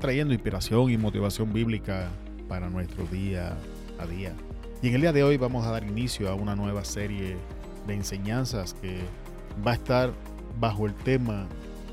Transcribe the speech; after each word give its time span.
trayendo 0.00 0.34
inspiración 0.34 0.90
y 0.90 0.98
motivación 0.98 1.52
bíblica 1.52 2.08
para 2.48 2.68
nuestro 2.68 3.04
día 3.06 3.56
a 3.98 4.06
día. 4.06 4.34
Y 4.82 4.88
en 4.88 4.94
el 4.94 5.00
día 5.02 5.12
de 5.12 5.22
hoy 5.22 5.36
vamos 5.36 5.66
a 5.66 5.70
dar 5.70 5.84
inicio 5.84 6.28
a 6.30 6.34
una 6.34 6.56
nueva 6.56 6.84
serie 6.84 7.36
de 7.86 7.94
enseñanzas 7.94 8.74
que 8.74 8.98
va 9.64 9.72
a 9.72 9.74
estar 9.74 10.12
bajo 10.58 10.86
el 10.86 10.94
tema 10.94 11.46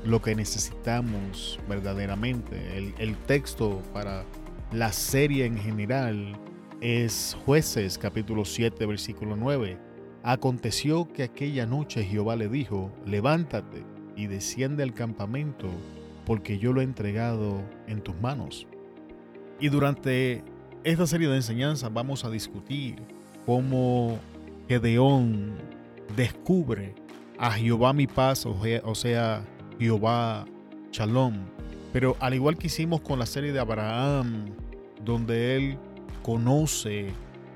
lo 0.04 0.22
que 0.22 0.34
necesitamos 0.34 1.60
verdaderamente. 1.68 2.78
El, 2.98 3.16
texto 3.16 3.82
para 3.92 4.24
la 4.72 4.92
serie 4.92 5.44
en 5.44 5.58
general 5.58 6.38
es 6.80 7.36
Jueces 7.44 7.98
capítulo 7.98 8.44
7 8.44 8.86
versículo 8.86 9.36
9 9.36 9.78
Aconteció 10.22 11.12
que 11.12 11.24
aquella 11.24 11.66
noche 11.66 12.04
Jehová 12.04 12.36
le 12.36 12.48
dijo, 12.48 12.90
levántate 13.06 13.84
y 14.16 14.26
desciende 14.26 14.82
al 14.82 14.92
campamento, 14.92 15.68
porque 16.28 16.58
yo 16.58 16.74
lo 16.74 16.82
he 16.82 16.84
entregado 16.84 17.62
en 17.86 18.02
tus 18.02 18.14
manos. 18.20 18.66
Y 19.58 19.70
durante 19.70 20.44
esta 20.84 21.06
serie 21.06 21.26
de 21.26 21.36
enseñanzas 21.36 21.90
vamos 21.90 22.22
a 22.26 22.30
discutir 22.30 23.02
cómo 23.46 24.18
Gedeón 24.68 25.54
descubre 26.14 26.94
a 27.38 27.52
Jehová 27.52 27.94
mi 27.94 28.06
paz, 28.06 28.44
o 28.44 28.94
sea, 28.94 29.42
Jehová 29.78 30.44
Shalom. 30.92 31.46
Pero 31.94 32.14
al 32.20 32.34
igual 32.34 32.58
que 32.58 32.66
hicimos 32.66 33.00
con 33.00 33.18
la 33.18 33.24
serie 33.24 33.52
de 33.54 33.60
Abraham, 33.60 34.50
donde 35.02 35.56
él 35.56 35.78
conoce 36.22 37.06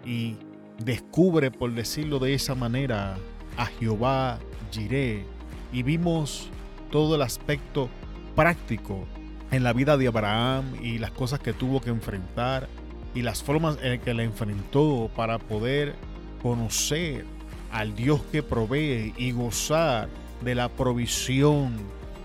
y 0.06 0.36
descubre, 0.83 1.50
por 1.50 1.74
decirlo 1.74 2.18
de 2.18 2.33
esa 2.33 2.55
manera, 2.55 3.18
a 3.58 3.66
Jehová 3.66 4.39
Jireh 4.70 5.27
y 5.74 5.83
vimos 5.83 6.48
todo 6.91 7.16
el 7.16 7.22
aspecto 7.22 7.91
práctico 8.34 9.06
en 9.50 9.64
la 9.64 9.72
vida 9.72 9.97
de 9.97 10.08
Abraham 10.08 10.64
y 10.83 10.98
las 10.98 11.11
cosas 11.11 11.41
que 11.41 11.52
tuvo 11.52 11.80
que 11.80 11.91
enfrentar 11.91 12.69
y 13.14 13.22
las 13.22 13.42
formas 13.42 13.78
en 13.83 14.00
que 14.00 14.14
le 14.14 14.24
enfrentó 14.24 15.11
para 15.14 15.39
poder 15.39 15.94
conocer 16.42 17.24
al 17.70 17.94
Dios 17.94 18.20
que 18.33 18.42
provee 18.42 19.14
y 19.16 19.33
gozar 19.33 20.08
de 20.42 20.55
la 20.55 20.69
provisión 20.69 21.77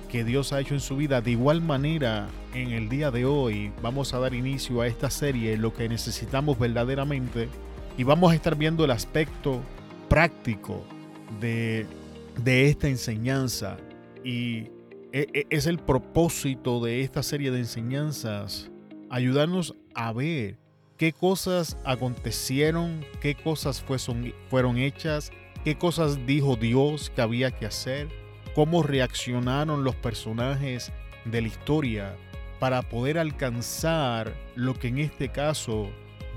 que 0.09 0.23
Dios 0.23 0.53
ha 0.53 0.61
hecho 0.61 0.73
en 0.73 0.80
su 0.80 0.95
vida. 0.95 1.22
De 1.22 1.31
igual 1.31 1.61
manera, 1.61 2.27
en 2.53 2.71
el 2.71 2.89
día 2.89 3.11
de 3.11 3.25
hoy 3.25 3.71
vamos 3.81 4.14
a 4.14 4.19
dar 4.19 4.33
inicio 4.33 4.81
a 4.81 4.88
esta 4.88 5.09
serie, 5.09 5.58
lo 5.58 5.73
que 5.73 5.89
necesitamos 5.89 6.58
verdaderamente 6.58 7.49
y 7.97 8.03
vamos 8.03 8.31
a 8.31 8.36
estar 8.36 8.55
viendo 8.55 8.86
el 8.86 8.92
aspecto 8.92 9.61
práctico 10.08 10.86
de, 11.39 11.86
esta 12.45 12.88
enseñanza 12.88 13.77
y 14.23 14.69
es 15.49 15.65
el 15.65 15.79
propósito 15.79 16.79
de 16.83 17.01
esta 17.01 17.23
serie 17.23 17.49
de 17.49 17.59
enseñanzas 17.59 18.69
ayudarnos 19.09 19.75
a 19.95 20.13
ver 20.13 20.57
qué 20.97 21.13
cosas 21.13 21.77
acontecieron, 21.85 23.05
qué 23.21 23.35
cosas 23.35 23.83
fueron 24.49 24.77
hechas, 24.77 25.31
qué 25.63 25.77
cosas 25.77 26.25
dijo 26.25 26.55
Dios 26.55 27.11
que 27.15 27.21
había 27.21 27.52
que 27.52 27.65
hacer, 27.65 28.08
cómo 28.53 28.83
reaccionaron 28.83 29.83
los 29.83 29.95
personajes 29.95 30.92
de 31.25 31.42
la 31.42 31.47
historia 31.47 32.15
para 32.59 32.81
poder 32.81 33.17
alcanzar 33.17 34.33
lo 34.55 34.73
que 34.73 34.87
en 34.87 34.99
este 34.99 35.30
caso 35.30 35.89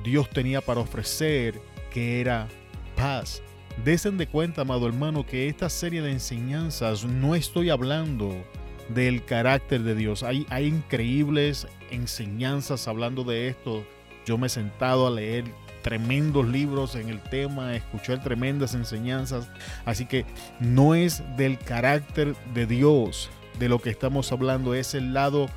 Dios 0.04 0.28
tenía 0.30 0.60
para 0.60 0.80
ofrecer, 0.80 1.60
que 1.90 2.20
era 2.20 2.48
paz. 2.96 3.42
Desen 3.84 4.18
de 4.18 4.26
cuenta, 4.26 4.62
amado 4.62 4.86
hermano, 4.86 5.24
que 5.24 5.48
esta 5.48 5.70
serie 5.70 6.02
de 6.02 6.12
enseñanzas 6.12 7.04
no 7.04 7.34
estoy 7.34 7.70
hablando 7.70 8.34
del 8.94 9.24
carácter 9.24 9.82
de 9.82 9.94
Dios. 9.94 10.22
Hay, 10.22 10.46
increíbles 10.64 11.66
enseñanzas 11.90 12.88
hablando 12.88 13.24
de 13.24 13.48
esto. 13.48 13.84
Yo 14.26 14.38
me 14.38 14.46
he 14.46 14.50
sentado 14.50 15.06
a 15.06 15.10
leer 15.10 15.44
tremendos 15.82 16.46
libros 16.46 16.94
en 16.94 17.08
el 17.08 17.20
tema, 17.20 17.74
escuchar 17.74 18.22
tremendas 18.22 18.74
enseñanzas. 18.74 19.48
Así 19.84 20.06
que 20.06 20.26
no 20.58 20.94
es 20.94 21.22
del 21.36 21.58
carácter 21.58 22.34
de 22.54 22.66
Dios 22.66 23.30
de 23.58 23.68
lo 23.68 23.80
que 23.80 23.90
estamos 23.90 24.32
hablando, 24.32 24.74
es 24.74 24.94
el 24.94 25.12
lado 25.12 25.48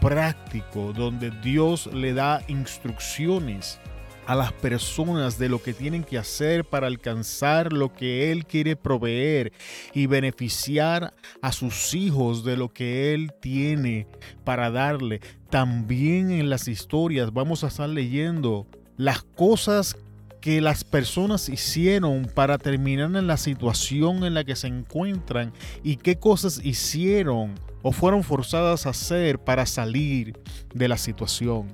práctico 0.00 0.92
donde 0.92 1.30
Dios 1.42 1.88
le 1.92 2.12
da 2.12 2.42
instrucciones 2.48 3.78
a 4.26 4.34
las 4.34 4.52
personas 4.52 5.38
de 5.38 5.48
lo 5.48 5.62
que 5.62 5.74
tienen 5.74 6.04
que 6.04 6.18
hacer 6.18 6.64
para 6.64 6.86
alcanzar 6.86 7.72
lo 7.72 7.92
que 7.92 8.30
Él 8.32 8.46
quiere 8.46 8.76
proveer 8.76 9.52
y 9.92 10.06
beneficiar 10.06 11.14
a 11.40 11.52
sus 11.52 11.94
hijos 11.94 12.44
de 12.44 12.56
lo 12.56 12.72
que 12.72 13.14
Él 13.14 13.32
tiene 13.40 14.06
para 14.44 14.70
darle. 14.70 15.20
También 15.50 16.30
en 16.30 16.50
las 16.50 16.68
historias 16.68 17.32
vamos 17.32 17.64
a 17.64 17.68
estar 17.68 17.88
leyendo 17.88 18.66
las 18.96 19.22
cosas 19.22 19.96
que 20.40 20.60
las 20.60 20.82
personas 20.82 21.48
hicieron 21.48 22.28
para 22.34 22.58
terminar 22.58 23.14
en 23.14 23.26
la 23.28 23.36
situación 23.36 24.24
en 24.24 24.34
la 24.34 24.42
que 24.44 24.56
se 24.56 24.66
encuentran 24.66 25.52
y 25.84 25.96
qué 25.96 26.16
cosas 26.16 26.60
hicieron 26.64 27.54
o 27.82 27.92
fueron 27.92 28.24
forzadas 28.24 28.86
a 28.86 28.90
hacer 28.90 29.38
para 29.38 29.66
salir 29.66 30.38
de 30.74 30.88
la 30.88 30.96
situación. 30.96 31.68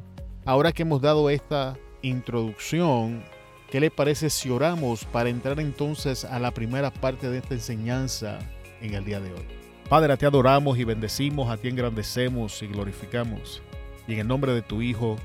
Ahora 0.44 0.72
que 0.72 0.82
hemos 0.82 1.00
dado 1.00 1.30
esta 1.30 1.78
introducción, 2.02 3.22
¿qué 3.70 3.80
le 3.80 3.90
parece 3.90 4.30
si 4.30 4.50
oramos 4.50 5.04
para 5.04 5.28
entrar 5.28 5.60
entonces 5.60 6.24
a 6.24 6.38
la 6.38 6.52
primera 6.52 6.90
parte 6.90 7.28
de 7.28 7.38
esta 7.38 7.54
enseñanza 7.54 8.38
en 8.80 8.94
el 8.94 9.04
día 9.04 9.20
de 9.20 9.32
hoy? 9.32 9.44
Padre, 9.88 10.12
a 10.12 10.16
ti 10.16 10.26
adoramos 10.26 10.78
y 10.78 10.84
bendecimos, 10.84 11.50
a 11.50 11.56
ti 11.56 11.68
engrandecemos 11.68 12.62
y 12.62 12.66
glorificamos. 12.66 13.62
Y 14.06 14.14
en 14.14 14.20
el 14.20 14.28
nombre 14.28 14.52
de 14.52 14.62
tu 14.62 14.82
Hijo, 14.82 15.16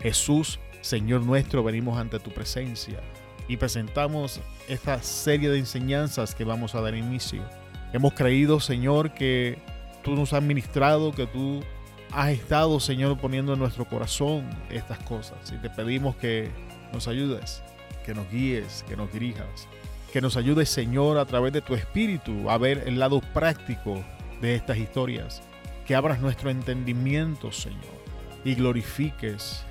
Jesús, 0.00 0.58
Señor 0.80 1.22
nuestro, 1.22 1.62
venimos 1.62 1.98
ante 1.98 2.18
tu 2.18 2.30
presencia 2.30 3.00
y 3.48 3.56
presentamos 3.56 4.40
esta 4.68 5.02
serie 5.02 5.50
de 5.50 5.58
enseñanzas 5.58 6.34
que 6.34 6.44
vamos 6.44 6.74
a 6.74 6.80
dar 6.80 6.94
inicio. 6.94 7.42
Hemos 7.92 8.14
creído, 8.14 8.60
Señor, 8.60 9.12
que 9.12 9.58
tú 10.02 10.12
nos 10.12 10.32
has 10.32 10.42
ministrado, 10.42 11.12
que 11.12 11.26
tú 11.26 11.62
has 12.12 12.30
estado, 12.30 12.78
Señor, 12.78 13.18
poniendo 13.18 13.54
en 13.54 13.58
nuestro 13.58 13.86
corazón 13.86 14.48
estas 14.70 14.98
cosas. 14.98 15.52
Y 15.52 15.56
te 15.56 15.70
pedimos 15.70 16.16
que 16.16 16.50
nos 16.92 17.08
ayudes, 17.08 17.62
que 18.04 18.14
nos 18.14 18.30
guíes, 18.30 18.84
que 18.86 18.96
nos 18.96 19.12
dirijas. 19.12 19.68
Que 20.12 20.20
nos 20.20 20.36
ayudes, 20.36 20.68
Señor, 20.68 21.18
a 21.18 21.24
través 21.24 21.52
de 21.54 21.62
tu 21.62 21.74
espíritu 21.74 22.50
a 22.50 22.58
ver 22.58 22.84
el 22.86 22.98
lado 22.98 23.20
práctico 23.32 24.02
de 24.42 24.54
estas 24.54 24.76
historias. 24.76 25.42
Que 25.86 25.94
abras 25.94 26.20
nuestro 26.20 26.50
entendimiento, 26.50 27.50
Señor, 27.50 28.02
y 28.44 28.54
glorifiques 28.54 29.64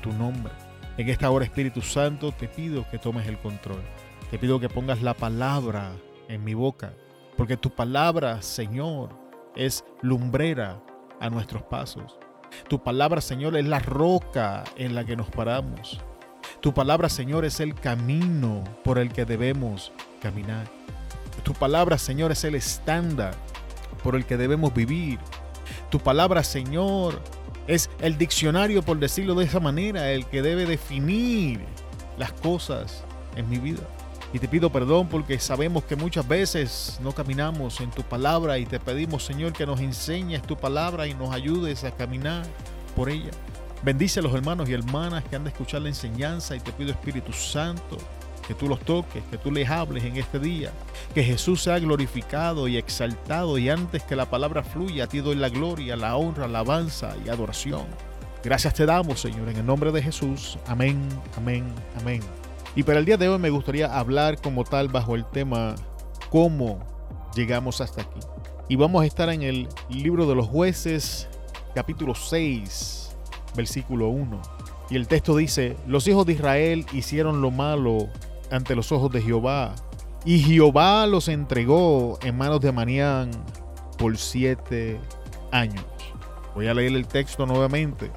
tu 0.00 0.12
nombre. 0.12 0.52
En 0.96 1.08
esta 1.08 1.30
hora, 1.30 1.44
Espíritu 1.44 1.82
Santo, 1.82 2.32
te 2.32 2.48
pido 2.48 2.88
que 2.90 2.98
tomes 2.98 3.26
el 3.26 3.38
control. 3.38 3.82
Te 4.30 4.38
pido 4.38 4.60
que 4.60 4.68
pongas 4.68 5.02
la 5.02 5.14
palabra 5.14 5.92
en 6.28 6.44
mi 6.44 6.54
boca, 6.54 6.92
porque 7.36 7.56
tu 7.56 7.70
palabra, 7.70 8.42
Señor, 8.42 9.10
es 9.56 9.84
lumbrera 10.02 10.80
a 11.20 11.30
nuestros 11.30 11.62
pasos. 11.62 12.18
Tu 12.68 12.82
palabra, 12.82 13.20
Señor, 13.20 13.56
es 13.56 13.66
la 13.66 13.78
roca 13.78 14.64
en 14.76 14.94
la 14.94 15.04
que 15.04 15.16
nos 15.16 15.28
paramos. 15.28 16.00
Tu 16.60 16.72
palabra, 16.72 17.08
Señor, 17.08 17.44
es 17.44 17.60
el 17.60 17.74
camino 17.74 18.64
por 18.84 18.98
el 18.98 19.12
que 19.12 19.24
debemos 19.24 19.92
caminar. 20.20 20.66
Tu 21.42 21.52
palabra, 21.54 21.98
Señor, 21.98 22.32
es 22.32 22.44
el 22.44 22.54
estándar 22.54 23.34
por 24.02 24.16
el 24.16 24.24
que 24.24 24.36
debemos 24.36 24.74
vivir. 24.74 25.18
Tu 25.90 25.98
palabra, 25.98 26.42
Señor, 26.42 27.20
es 27.66 27.90
el 28.00 28.18
diccionario, 28.18 28.82
por 28.82 28.98
decirlo 28.98 29.34
de 29.34 29.44
esa 29.44 29.60
manera, 29.60 30.10
el 30.10 30.26
que 30.26 30.42
debe 30.42 30.66
definir 30.66 31.60
las 32.16 32.32
cosas 32.32 33.04
en 33.36 33.48
mi 33.48 33.58
vida. 33.58 33.82
Y 34.32 34.38
te 34.38 34.48
pido 34.48 34.70
perdón 34.70 35.08
porque 35.08 35.38
sabemos 35.38 35.84
que 35.84 35.96
muchas 35.96 36.26
veces 36.28 36.98
no 37.02 37.12
caminamos 37.12 37.80
en 37.80 37.90
tu 37.90 38.02
palabra 38.02 38.58
y 38.58 38.66
te 38.66 38.78
pedimos, 38.78 39.24
Señor, 39.24 39.52
que 39.52 39.64
nos 39.64 39.80
enseñes 39.80 40.42
tu 40.42 40.56
palabra 40.56 41.06
y 41.06 41.14
nos 41.14 41.32
ayudes 41.32 41.84
a 41.84 41.92
caminar 41.92 42.44
por 42.94 43.08
ella. 43.08 43.30
Bendice 43.82 44.20
a 44.20 44.22
los 44.22 44.34
hermanos 44.34 44.68
y 44.68 44.74
hermanas 44.74 45.24
que 45.24 45.36
han 45.36 45.44
de 45.44 45.50
escuchar 45.50 45.82
la 45.82 45.88
enseñanza 45.88 46.54
y 46.54 46.60
te 46.60 46.72
pido, 46.72 46.90
Espíritu 46.90 47.32
Santo, 47.32 47.96
que 48.46 48.54
tú 48.54 48.68
los 48.68 48.80
toques, 48.80 49.22
que 49.30 49.38
tú 49.38 49.50
les 49.50 49.70
hables 49.70 50.04
en 50.04 50.16
este 50.16 50.38
día, 50.38 50.72
que 51.14 51.22
Jesús 51.22 51.62
sea 51.62 51.78
glorificado 51.78 52.68
y 52.68 52.76
exaltado 52.76 53.56
y 53.56 53.70
antes 53.70 54.02
que 54.02 54.16
la 54.16 54.28
palabra 54.28 54.62
fluya, 54.62 55.04
a 55.04 55.06
ti 55.06 55.20
doy 55.20 55.36
la 55.36 55.48
gloria, 55.48 55.96
la 55.96 56.16
honra, 56.16 56.48
la 56.48 56.60
alabanza 56.60 57.14
y 57.24 57.28
adoración. 57.30 57.86
Gracias 58.44 58.74
te 58.74 58.84
damos, 58.84 59.20
Señor, 59.20 59.48
en 59.48 59.56
el 59.56 59.66
nombre 59.66 59.90
de 59.90 60.02
Jesús. 60.02 60.58
Amén, 60.66 61.08
amén, 61.36 61.64
amén. 62.00 62.22
Y 62.74 62.82
para 62.82 62.98
el 62.98 63.04
día 63.04 63.16
de 63.16 63.28
hoy 63.28 63.38
me 63.38 63.50
gustaría 63.50 63.98
hablar 63.98 64.40
como 64.40 64.64
tal 64.64 64.88
bajo 64.88 65.14
el 65.14 65.24
tema 65.24 65.74
cómo 66.30 66.78
llegamos 67.34 67.80
hasta 67.80 68.02
aquí. 68.02 68.20
Y 68.68 68.76
vamos 68.76 69.02
a 69.02 69.06
estar 69.06 69.30
en 69.30 69.42
el 69.42 69.68
libro 69.88 70.26
de 70.26 70.34
los 70.34 70.46
jueces, 70.46 71.28
capítulo 71.74 72.14
6, 72.14 73.16
versículo 73.56 74.08
1. 74.08 74.40
Y 74.90 74.96
el 74.96 75.08
texto 75.08 75.36
dice, 75.36 75.76
los 75.86 76.06
hijos 76.06 76.26
de 76.26 76.34
Israel 76.34 76.86
hicieron 76.92 77.40
lo 77.40 77.50
malo 77.50 78.08
ante 78.50 78.74
los 78.74 78.92
ojos 78.92 79.10
de 79.12 79.22
Jehová, 79.22 79.74
y 80.24 80.40
Jehová 80.40 81.06
los 81.06 81.28
entregó 81.28 82.18
en 82.22 82.36
manos 82.36 82.60
de 82.60 82.72
Manián 82.72 83.30
por 83.96 84.16
siete 84.18 85.00
años. 85.52 85.84
Voy 86.54 86.66
a 86.66 86.74
leer 86.74 86.92
el 86.92 87.06
texto 87.06 87.46
nuevamente. 87.46 88.10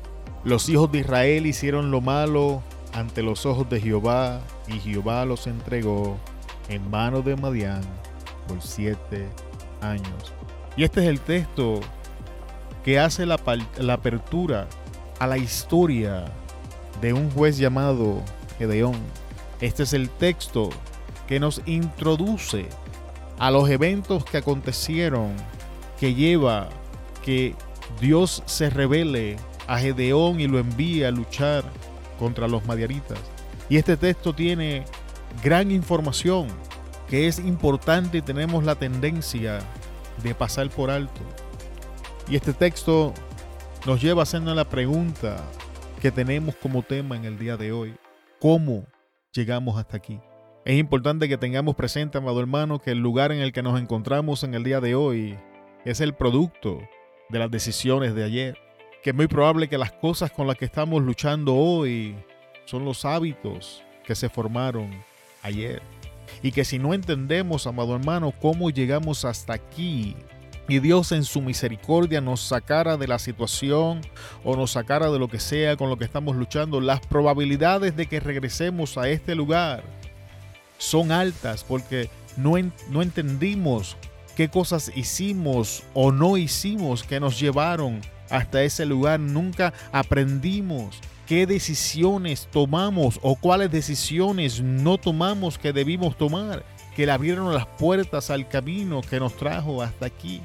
Los 0.44 0.68
hijos 0.70 0.92
de 0.92 1.00
Israel 1.00 1.46
hicieron 1.46 1.92
lo 1.92 2.02
malo 2.02 2.64
ante 2.94 3.24
los 3.24 3.46
ojos 3.46 3.70
de 3.70 3.80
Jehová, 3.80 4.42
y 4.68 4.80
Jehová 4.80 5.26
los 5.26 5.48
entregó 5.48 6.18
en 6.70 6.90
manos 6.90 7.26
de 7.26 7.36
Madián 7.36 7.82
por 8.48 8.62
siete 8.62 9.28
años. 9.82 10.34
Y 10.76 10.84
este 10.84 11.02
es 11.02 11.08
el 11.08 11.20
texto 11.20 11.82
que 12.84 13.00
hace 13.00 13.26
la, 13.26 13.40
apertura 13.94 14.68
a 15.20 15.28
la 15.28 15.38
historia 15.38 16.26
de 17.00 17.14
un 17.14 17.30
juez 17.32 17.58
llamado 17.58 18.22
Gedeón. 18.58 18.96
Este 19.60 19.84
es 19.84 19.94
el 19.94 20.10
texto 20.10 20.70
que 21.28 21.40
nos 21.40 21.62
introduce 21.66 22.68
a 23.38 23.52
los 23.52 23.70
eventos 23.70 24.26
que 24.26 24.38
acontecieron 24.38 25.36
que 26.00 26.14
lleva 26.14 26.70
que 27.24 27.56
Dios 28.00 28.42
se 28.46 28.70
revele 28.70 29.38
a 29.68 29.78
Gedeón 29.78 30.40
y 30.40 30.48
lo 30.48 30.58
envíe 30.58 31.04
a 31.04 31.12
luchar 31.12 31.64
contra 32.22 32.48
los 32.48 32.64
madiaritas. 32.68 33.18
Y 33.68 33.78
este 33.78 33.98
texto 33.98 34.32
tiene 34.34 34.86
gran 35.44 35.72
información 35.72 36.48
que 37.10 37.28
es 37.28 37.40
importante 37.40 38.20
y 38.20 38.22
tenemos 38.22 38.64
la 38.64 38.76
tendencia 38.76 39.60
de 40.22 40.36
pasar 40.36 40.70
por 40.70 40.92
alto. 40.92 41.22
Y 42.30 42.36
este 42.36 42.54
texto 42.54 43.12
nos 43.88 44.00
lleva 44.00 44.22
a 44.22 44.24
hacernos 44.24 44.56
la 44.56 44.66
pregunta 44.66 45.44
que 46.00 46.12
tenemos 46.12 46.56
como 46.56 46.84
tema 46.84 47.16
en 47.16 47.26
el 47.26 47.40
día 47.40 47.58
de 47.58 47.72
hoy. 47.72 47.96
¿Cómo 48.40 48.86
llegamos 49.34 49.80
hasta 49.80 49.98
aquí? 49.98 50.20
Es 50.64 50.78
importante 50.78 51.28
que 51.28 51.40
tengamos 51.40 51.76
presente, 51.76 52.20
amado 52.20 52.40
hermano, 52.40 52.78
que 52.78 52.92
el 52.92 53.00
lugar 53.00 53.32
en 53.32 53.40
el 53.40 53.52
que 53.52 53.64
nos 53.64 53.82
encontramos 53.82 54.44
en 54.44 54.54
el 54.54 54.64
día 54.64 54.80
de 54.80 54.94
hoy 54.94 55.40
es 55.86 56.02
el 56.02 56.14
producto 56.14 56.80
de 57.30 57.40
las 57.40 57.50
decisiones 57.50 58.14
de 58.14 58.24
ayer. 58.24 58.58
Que 59.04 59.12
es 59.12 59.16
muy 59.16 59.28
probable 59.28 59.68
que 59.68 59.78
las 59.78 59.92
cosas 59.92 60.32
con 60.32 60.48
las 60.48 60.58
que 60.58 60.66
estamos 60.66 61.02
luchando 61.02 61.56
hoy 61.56 62.16
son 62.66 62.86
los 62.86 63.04
hábitos 63.06 63.84
que 64.04 64.16
se 64.16 64.30
formaron 64.30 64.92
ayer. 65.42 65.82
Y 66.44 66.52
que 66.52 66.64
si 66.64 66.80
no 66.80 66.94
entendemos, 66.94 67.68
amado 67.68 67.96
hermano, 67.96 68.32
cómo 68.40 68.70
llegamos 68.70 69.26
hasta 69.26 69.54
aquí, 69.54 70.16
y 70.68 70.80
Dios 70.80 71.12
en 71.12 71.26
su 71.26 71.42
misericordia 71.42 72.22
nos 72.22 72.40
sacara 72.40 72.96
de 72.96 73.06
la 73.06 73.20
situación 73.20 74.00
o 74.44 74.56
nos 74.56 74.72
sacara 74.72 75.10
de 75.10 75.20
lo 75.20 75.28
que 75.28 75.40
sea 75.40 75.76
con 75.76 75.90
lo 75.90 75.98
que 75.98 76.06
estamos 76.06 76.36
luchando, 76.36 76.80
las 76.80 77.02
probabilidades 77.02 77.96
de 77.98 78.06
que 78.06 78.22
regresemos 78.22 78.98
a 78.98 79.10
este 79.10 79.36
lugar 79.36 79.84
son 80.78 81.12
altas 81.12 81.66
porque 81.66 82.10
no, 82.38 82.54
no 82.90 83.02
entendimos 83.02 83.98
qué 84.38 84.50
cosas 84.50 84.92
hicimos 84.96 85.84
o 85.94 86.12
no 86.12 86.38
hicimos 86.38 87.04
que 87.04 87.20
nos 87.20 87.38
llevaron 87.38 88.00
hasta 88.32 88.64
ese 88.64 88.86
lugar. 88.86 89.20
Nunca 89.20 89.74
aprendimos 89.92 91.00
qué 91.28 91.46
decisiones 91.46 92.48
tomamos 92.52 93.20
o 93.22 93.36
cuáles 93.36 93.72
decisiones 93.72 94.62
no 94.62 94.98
tomamos 94.98 95.58
que 95.58 95.74
debimos 95.74 96.18
tomar, 96.18 96.66
que 96.96 97.06
le 97.06 97.12
abrieron 97.12 97.54
las 97.54 97.66
puertas 97.66 98.30
al 98.30 98.50
camino 98.50 99.02
que 99.02 99.20
nos 99.20 99.38
trajo 99.38 99.82
hasta 99.82 100.08
aquí. 100.08 100.42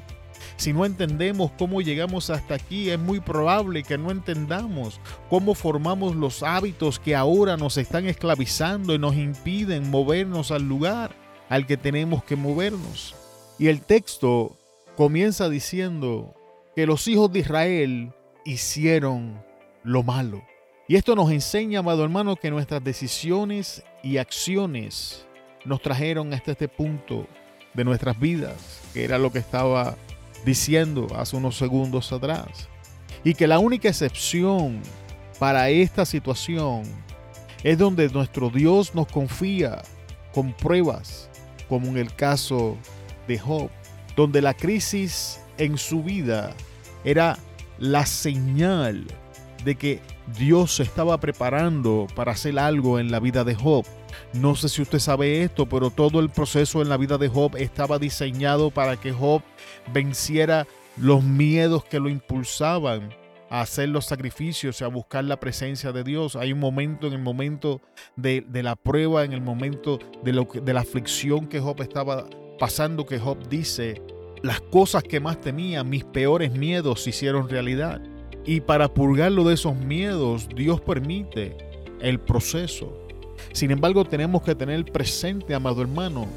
Si 0.55 0.73
no 0.73 0.85
entendemos 0.85 1.51
cómo 1.57 1.81
llegamos 1.81 2.29
hasta 2.29 2.55
aquí, 2.55 2.89
es 2.89 2.97
muy 2.97 3.19
probable 3.19 3.83
que 3.83 3.97
no 3.97 4.11
entendamos 4.11 4.99
cómo 5.29 5.53
formamos 5.53 6.15
los 6.15 6.41
hábitos 6.41 6.99
que 6.99 7.15
ahora 7.15 7.57
nos 7.57 7.77
están 7.77 8.07
esclavizando 8.07 8.93
y 8.93 8.99
nos 8.99 9.15
impiden 9.15 9.89
movernos 9.89 10.51
al 10.51 10.63
lugar 10.67 11.15
al 11.49 11.65
que 11.65 11.77
tenemos 11.77 12.23
que 12.23 12.35
movernos. 12.35 13.15
Y 13.59 13.67
el 13.67 13.81
texto 13.81 14.57
comienza 14.95 15.47
diciendo 15.49 16.33
que 16.77 16.85
los 16.85 17.07
hijos 17.07 17.33
de 17.33 17.39
Israel 17.39 18.13
hicieron 18.45 19.43
lo 19.83 20.03
malo. 20.03 20.43
Y 20.87 20.95
esto 20.95 21.15
nos 21.15 21.31
enseña, 21.31 21.79
amado 21.79 22.03
hermano, 22.03 22.35
que 22.35 22.51
nuestras 22.51 22.83
decisiones 22.83 23.83
y 24.03 24.17
acciones 24.17 25.25
nos 25.65 25.81
trajeron 25.81 26.31
hasta 26.35 26.51
este 26.51 26.67
punto 26.67 27.25
de 27.73 27.83
nuestras 27.83 28.19
vidas, 28.19 28.79
que 28.93 29.03
era 29.03 29.17
lo 29.17 29.31
que 29.31 29.39
estaba 29.39 29.95
diciendo 30.45 31.07
hace 31.15 31.35
unos 31.35 31.57
segundos 31.57 32.11
atrás. 32.11 32.69
Y 33.23 33.33
que 33.33 33.47
la 33.47 33.57
única 33.57 33.89
excepción 33.89 34.79
para 35.39 35.69
esta 35.69 36.05
situación 36.05 36.83
es 37.63 37.79
donde 37.79 38.07
nuestro 38.09 38.51
Dios 38.51 38.93
nos 38.93 39.07
confía 39.07 39.81
con 40.31 40.53
pruebas, 40.53 41.27
como 41.69 41.87
en 41.87 41.97
el 41.97 42.13
caso 42.13 42.77
de 43.27 43.39
Job, 43.39 43.71
donde 44.15 44.43
la 44.43 44.53
crisis 44.53 45.39
en 45.57 45.77
su 45.77 46.03
vida 46.03 46.53
era 47.03 47.37
la 47.79 48.05
señal 48.05 49.05
de 49.63 49.75
que 49.75 49.99
Dios 50.37 50.75
se 50.75 50.83
estaba 50.83 51.19
preparando 51.19 52.07
para 52.15 52.33
hacer 52.33 52.57
algo 52.59 52.99
en 52.99 53.11
la 53.11 53.19
vida 53.19 53.43
de 53.43 53.55
Job. 53.55 53.85
No 54.33 54.55
sé 54.55 54.69
si 54.69 54.81
usted 54.81 54.99
sabe 54.99 55.43
esto, 55.43 55.67
pero 55.67 55.89
todo 55.89 56.19
el 56.19 56.29
proceso 56.29 56.81
en 56.81 56.89
la 56.89 56.97
vida 56.97 57.17
de 57.17 57.27
Job 57.27 57.55
estaba 57.57 57.99
diseñado 57.99 58.71
para 58.71 58.97
que 58.97 59.11
Job 59.11 59.41
venciera 59.93 60.67
los 60.97 61.23
miedos 61.23 61.85
que 61.85 61.99
lo 61.99 62.09
impulsaban 62.09 63.09
a 63.49 63.61
hacer 63.61 63.89
los 63.89 64.05
sacrificios 64.05 64.81
y 64.81 64.83
a 64.83 64.87
buscar 64.87 65.23
la 65.23 65.39
presencia 65.39 65.91
de 65.91 66.03
Dios. 66.03 66.35
Hay 66.35 66.51
un 66.51 66.59
momento 66.59 67.07
en 67.07 67.13
el 67.13 67.21
momento 67.21 67.81
de, 68.15 68.43
la 68.51 68.75
prueba, 68.75 69.23
en 69.23 69.33
el 69.33 69.41
momento 69.41 69.99
de, 70.23 70.33
lo 70.33 70.45
de 70.45 70.73
la 70.73 70.81
aflicción 70.81 71.47
que 71.47 71.59
Job 71.59 71.81
estaba 71.81 72.27
pasando, 72.59 73.05
que 73.05 73.19
Job 73.19 73.47
dice, 73.47 74.01
las 74.43 74.61
cosas 74.61 75.03
que 75.03 75.19
más 75.19 75.41
temía, 75.41 75.83
mis 75.83 76.03
peores 76.03 76.51
miedos 76.51 77.01
se 77.03 77.09
hicieron 77.11 77.49
realidad. 77.49 78.01
Y 78.45 78.61
para 78.61 78.93
purgarlo 78.93 79.43
de 79.43 79.55
esos 79.55 79.75
miedos, 79.75 80.47
Dios 80.55 80.79
permite 80.81 81.57
el 82.01 82.19
proceso. 82.19 82.97
Sin 83.51 83.71
embargo, 83.71 84.05
tenemos 84.05 84.41
que 84.41 84.55
tener 84.55 84.85
presente, 84.85 85.53
amado 85.53 85.81
hermano, 85.81 86.27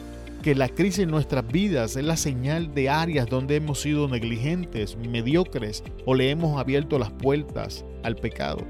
que 0.43 0.55
la 0.55 0.69
crisis 0.69 1.01
en 1.01 1.11
nuestras 1.11 1.47
vidas 1.47 1.97
es 1.97 2.05
la 2.05 2.17
señal 2.17 2.75
de 2.75 2.89
áreas 2.89 3.29
donde 3.29 3.57
hemos 3.57 3.81
sido 3.81 4.09
negligentes, 4.09 4.97
mediocres 4.97 5.85
o 6.07 6.15
le 6.15 6.31
hemos 6.31 6.59
abierto 6.59 6.99
las 6.99 7.11
puertas 7.11 7.85
al 8.03 8.17
pecado. 8.17 8.67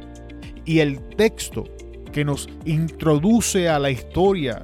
Y 0.65 0.81
el 0.81 1.01
texto 1.17 1.65
que 2.13 2.25
nos 2.25 2.49
introduce 2.65 3.69
a 3.69 3.79
la 3.79 3.91
historia 3.91 4.63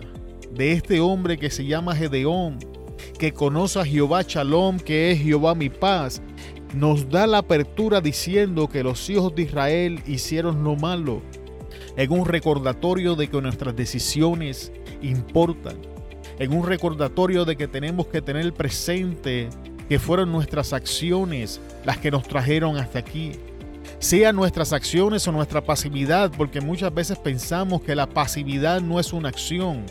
de 0.52 0.72
este 0.72 1.00
hombre 1.00 1.38
que 1.38 1.50
se 1.50 1.64
llama 1.64 1.94
Gedeón, 1.94 2.58
que 3.16 3.32
conoce 3.32 3.80
a 3.80 3.84
Jehová 3.84 4.22
Shalom, 4.22 4.78
que 4.78 5.10
es 5.10 5.20
Jehová 5.20 5.54
mi 5.54 5.70
paz, 5.70 6.22
nos 6.74 7.08
da 7.08 7.26
la 7.26 7.38
apertura 7.38 8.00
diciendo 8.00 8.68
que 8.68 8.82
los 8.82 9.08
hijos 9.08 9.34
de 9.34 9.42
Israel 9.42 10.02
hicieron 10.06 10.62
lo 10.62 10.76
malo 10.76 11.22
en 11.96 12.12
un 12.12 12.26
recordatorio 12.26 13.14
de 13.14 13.28
que 13.28 13.40
nuestras 13.40 13.74
decisiones 13.74 14.72
importan, 15.02 15.76
en 16.38 16.52
un 16.52 16.66
recordatorio 16.66 17.44
de 17.44 17.56
que 17.56 17.68
tenemos 17.68 18.06
que 18.08 18.20
tener 18.20 18.52
presente 18.52 19.48
que 19.88 19.98
fueron 19.98 20.32
nuestras 20.32 20.72
acciones 20.72 21.60
las 21.84 21.98
que 21.98 22.10
nos 22.10 22.26
trajeron 22.26 22.76
hasta 22.76 22.98
aquí. 22.98 23.32
Sean 23.98 24.36
nuestras 24.36 24.72
acciones 24.72 25.26
o 25.26 25.32
nuestra 25.32 25.64
pasividad, 25.64 26.30
porque 26.36 26.60
muchas 26.60 26.92
veces 26.92 27.18
pensamos 27.18 27.80
que 27.82 27.94
la 27.94 28.06
pasividad 28.06 28.80
no 28.80 29.00
es 29.00 29.12
una 29.12 29.28
acción 29.28 29.86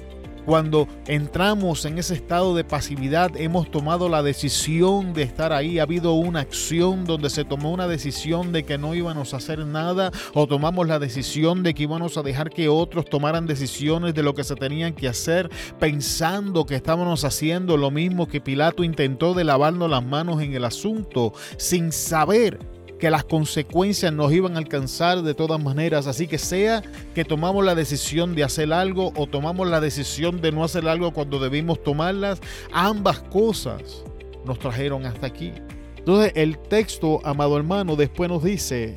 cuando 0.46 0.88
entramos 1.08 1.86
en 1.86 1.98
ese 1.98 2.14
estado 2.14 2.56
de 2.56 2.64
pasividad, 2.64 3.32
hemos 3.36 3.72
tomado 3.72 4.10
la 4.10 4.24
decisión 4.24 5.14
de 5.14 5.24
estar 5.24 5.52
ahí. 5.52 5.80
Ha 5.80 5.84
habido 5.84 6.14
una 6.14 6.42
acción 6.42 7.06
donde 7.06 7.30
se 7.30 7.46
tomó 7.46 7.72
una 7.72 7.88
decisión 7.88 8.52
de 8.52 8.64
que 8.64 8.78
no 8.78 8.94
íbamos 8.94 9.34
a 9.34 9.38
hacer 9.38 9.66
nada 9.66 10.12
o 10.34 10.48
tomamos 10.48 10.88
la 10.88 11.00
decisión 11.00 11.64
de 11.64 11.74
que 11.74 11.84
íbamos 11.84 12.18
a 12.18 12.24
dejar 12.24 12.50
que 12.50 12.70
otros 12.70 13.06
tomaran 13.06 13.48
decisiones 13.48 14.14
de 14.14 14.24
lo 14.24 14.34
que 14.34 14.44
se 14.44 14.56
tenían 14.56 14.94
que 14.94 15.08
hacer 15.08 15.50
pensando 15.80 16.66
que 16.66 16.76
estábamos 16.76 17.24
haciendo 17.24 17.78
lo 17.78 17.92
mismo 17.92 18.28
que 18.28 18.42
Pilato 18.42 18.84
intentó 18.84 19.34
de 19.34 19.44
lavarnos 19.44 19.90
las 19.90 20.04
manos 20.04 20.42
en 20.42 20.54
el 20.54 20.66
asunto 20.66 21.34
sin 21.58 21.92
saber 21.92 22.75
que 23.00 23.10
las 23.10 23.24
consecuencias 23.24 24.14
nos 24.14 24.32
iban 24.32 24.56
a 24.56 24.60
alcanzar 24.60 25.22
de 25.22 25.34
todas 25.34 25.62
maneras. 25.62 26.08
Así 26.08 26.28
que 26.28 26.38
sea 26.38 26.84
que 27.14 27.26
tomamos 27.26 27.66
la 27.66 27.76
decisión 27.76 28.36
de 28.36 28.44
hacer 28.44 28.72
algo 28.72 29.12
o 29.16 29.28
tomamos 29.28 29.68
la 29.68 29.82
decisión 29.82 30.42
de 30.42 30.52
no 30.52 30.64
hacer 30.64 30.88
algo 30.88 31.12
cuando 31.12 31.40
debimos 31.40 31.84
tomarlas, 31.84 32.40
ambas 32.72 33.20
cosas 33.20 34.04
nos 34.46 34.60
trajeron 34.60 35.06
hasta 35.06 35.28
aquí. 35.28 35.52
Entonces 35.98 36.32
el 36.36 36.58
texto, 36.58 37.20
amado 37.26 37.58
hermano, 37.58 37.96
después 37.96 38.30
nos 38.30 38.44
dice 38.44 38.96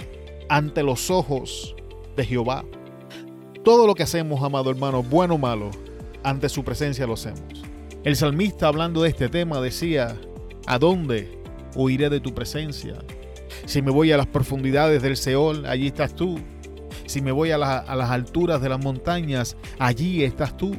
ante 0.49 0.83
los 0.83 1.11
ojos 1.11 1.75
de 2.17 2.25
Jehová. 2.25 2.64
Todo 3.64 3.87
lo 3.87 3.95
que 3.95 4.02
hacemos, 4.02 4.43
amado 4.43 4.71
hermano, 4.71 5.02
bueno 5.02 5.35
o 5.35 5.38
malo, 5.38 5.71
ante 6.23 6.49
su 6.49 6.64
presencia 6.64 7.07
lo 7.07 7.14
hacemos. 7.14 7.43
El 8.05 8.17
salmista 8.17 8.69
hablando 8.69 9.02
de 9.02 9.09
este 9.09 9.28
tema 9.28 9.61
decía, 9.61 10.17
¿a 10.67 10.78
dónde 10.78 11.38
huiré 11.75 12.09
de 12.09 12.21
tu 12.21 12.33
presencia? 12.35 12.99
Si 13.67 13.83
me 13.83 13.90
voy 13.90 14.12
a 14.12 14.17
las 14.17 14.26
profundidades 14.26 15.02
del 15.02 15.17
Seol, 15.17 15.67
allí 15.67 15.88
estás 15.88 16.14
tú. 16.14 16.38
Si 17.07 17.21
me 17.21 17.33
voy 17.33 17.50
a, 17.50 17.57
a 17.57 17.97
las 17.97 18.11
alturas 18.11 18.61
de 18.61 18.69
las 18.69 18.83
montañas, 18.83 19.57
allí 19.78 20.25
estás 20.25 20.57
tú. 20.57 20.76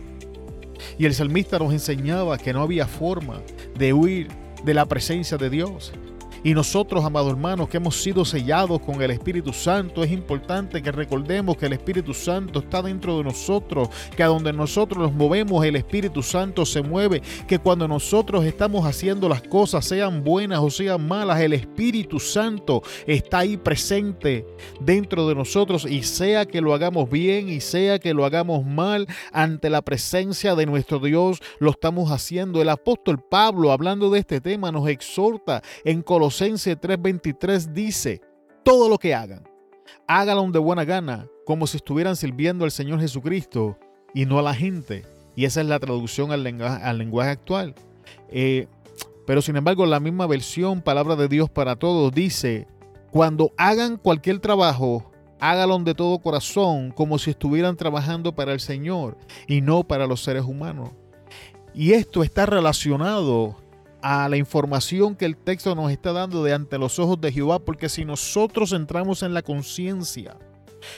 Y 0.98 1.06
el 1.06 1.14
salmista 1.14 1.60
nos 1.60 1.74
enseñaba 1.74 2.38
que 2.38 2.54
no 2.54 2.62
había 2.62 2.88
forma 2.88 3.42
de 3.78 3.94
huir 3.94 4.28
de 4.64 4.74
la 4.74 4.86
presencia 4.86 5.38
de 5.38 5.50
Dios. 5.50 5.94
Y 6.44 6.54
nosotros, 6.54 7.04
amados 7.04 7.32
hermanos, 7.32 7.68
que 7.68 7.78
hemos 7.78 8.02
sido 8.02 8.24
sellados 8.24 8.80
con 8.82 9.02
el 9.02 9.12
Espíritu 9.12 9.52
Santo, 9.52 10.04
es 10.04 10.12
importante 10.12 10.82
que 10.82 10.92
recordemos 10.92 11.58
que 11.58 11.66
el 11.66 11.74
Espíritu 11.74 12.14
Santo 12.14 12.60
está 12.60 12.82
dentro 12.82 13.18
de 13.18 13.26
nosotros, 13.26 13.90
que 14.16 14.24
a 14.24 14.28
donde 14.28 14.54
nosotros 14.54 15.04
nos 15.04 15.14
movemos, 15.14 15.66
el 15.66 15.76
Espíritu 15.76 16.24
Santo 16.24 16.66
se 16.66 16.82
mueve, 16.82 17.22
que 17.46 17.60
cuando 17.60 17.88
nosotros 17.88 18.46
estamos 18.46 18.86
haciendo 18.86 19.28
las 19.28 19.42
cosas, 19.42 19.84
sean 19.84 20.24
buenas 20.24 20.60
o 20.60 20.70
sean 20.70 21.06
malas, 21.06 21.42
el 21.42 21.52
Espíritu 21.52 22.20
Santo 22.20 22.84
está 23.06 23.40
ahí 23.40 23.58
presente 23.58 24.46
dentro 24.80 25.28
de 25.28 25.36
nosotros 25.36 25.86
y 25.86 26.04
sea 26.04 26.46
que 26.46 26.62
lo 26.62 26.74
hagamos 26.74 27.10
bien 27.10 27.50
y 27.50 27.60
sea 27.60 28.00
que 28.00 28.14
lo 28.14 28.24
hagamos 28.24 28.66
mal, 28.66 29.08
ante 29.34 29.70
la 29.70 29.82
presencia 29.82 30.56
de 30.56 30.66
nuestro 30.66 31.00
Dios 31.00 31.42
lo 31.60 31.72
estamos 31.72 32.12
haciendo. 32.12 32.62
El 32.62 32.70
apóstol 32.70 33.20
Pablo, 33.20 33.72
hablando 33.74 34.10
de 34.10 34.20
este 34.20 34.40
tema, 34.40 34.72
nos 34.72 34.88
exhorta 34.88 35.62
en 35.84 36.02
Colosenses 36.02 36.29
Colosenses 36.30 36.80
3:23 36.80 37.74
dice, 37.74 38.22
todo 38.62 38.88
lo 38.88 39.00
que 39.00 39.16
hagan, 39.16 39.50
háganlo 40.08 40.52
de 40.52 40.60
buena 40.60 40.86
gana, 40.86 41.28
como 41.44 41.66
si 41.66 41.78
estuvieran 41.78 42.16
sirviendo 42.16 42.66
al 42.66 42.72
Señor 42.72 43.00
Jesucristo 43.00 43.80
y 44.14 44.28
no 44.28 44.38
a 44.38 44.44
la 44.44 44.54
gente. 44.54 45.08
Y 45.36 45.46
esa 45.46 45.62
es 45.62 45.66
la 45.66 45.80
traducción 45.80 46.32
al 46.32 46.44
lenguaje, 46.44 47.32
actual. 47.32 47.74
Eh, 48.30 48.68
pero 49.26 49.42
sin 49.42 49.56
embargo, 49.56 49.88
la 49.88 50.00
misma 50.00 50.28
versión, 50.28 50.84
Palabra 50.84 51.16
de 51.16 51.28
Dios 51.30 51.50
para 51.50 51.78
Todos, 51.78 52.14
dice, 52.14 52.68
cuando 53.10 53.52
hagan 53.58 53.98
cualquier 53.98 54.38
trabajo, 54.38 55.12
háganlo 55.40 55.80
de 55.80 55.96
todo 55.96 56.20
corazón, 56.20 56.92
como 56.92 57.18
si 57.18 57.32
estuvieran 57.32 57.76
trabajando 57.76 58.36
para 58.36 58.54
el 58.54 58.60
Señor 58.60 59.18
y 59.48 59.62
no 59.62 59.84
para 59.84 60.06
los 60.06 60.22
seres 60.24 60.44
humanos. 60.44 60.92
Y 61.74 61.94
esto 61.94 62.22
está 62.22 62.46
relacionado 62.46 63.56
a 64.02 64.30
la 64.30 64.38
información 64.38 65.16
que 65.16 65.26
el 65.26 65.38
texto 65.38 65.76
nos 65.76 65.92
está 65.92 66.14
dando 66.14 66.44
de 66.44 66.54
ante 66.54 66.78
los 66.78 67.00
ojos 67.00 67.20
de 67.20 67.32
Jehová, 67.32 67.60
porque 67.60 67.90
si 67.90 68.06
nosotros 68.06 68.72
entramos 68.72 69.24
en 69.24 69.34
la 69.34 69.42
conciencia 69.42 70.38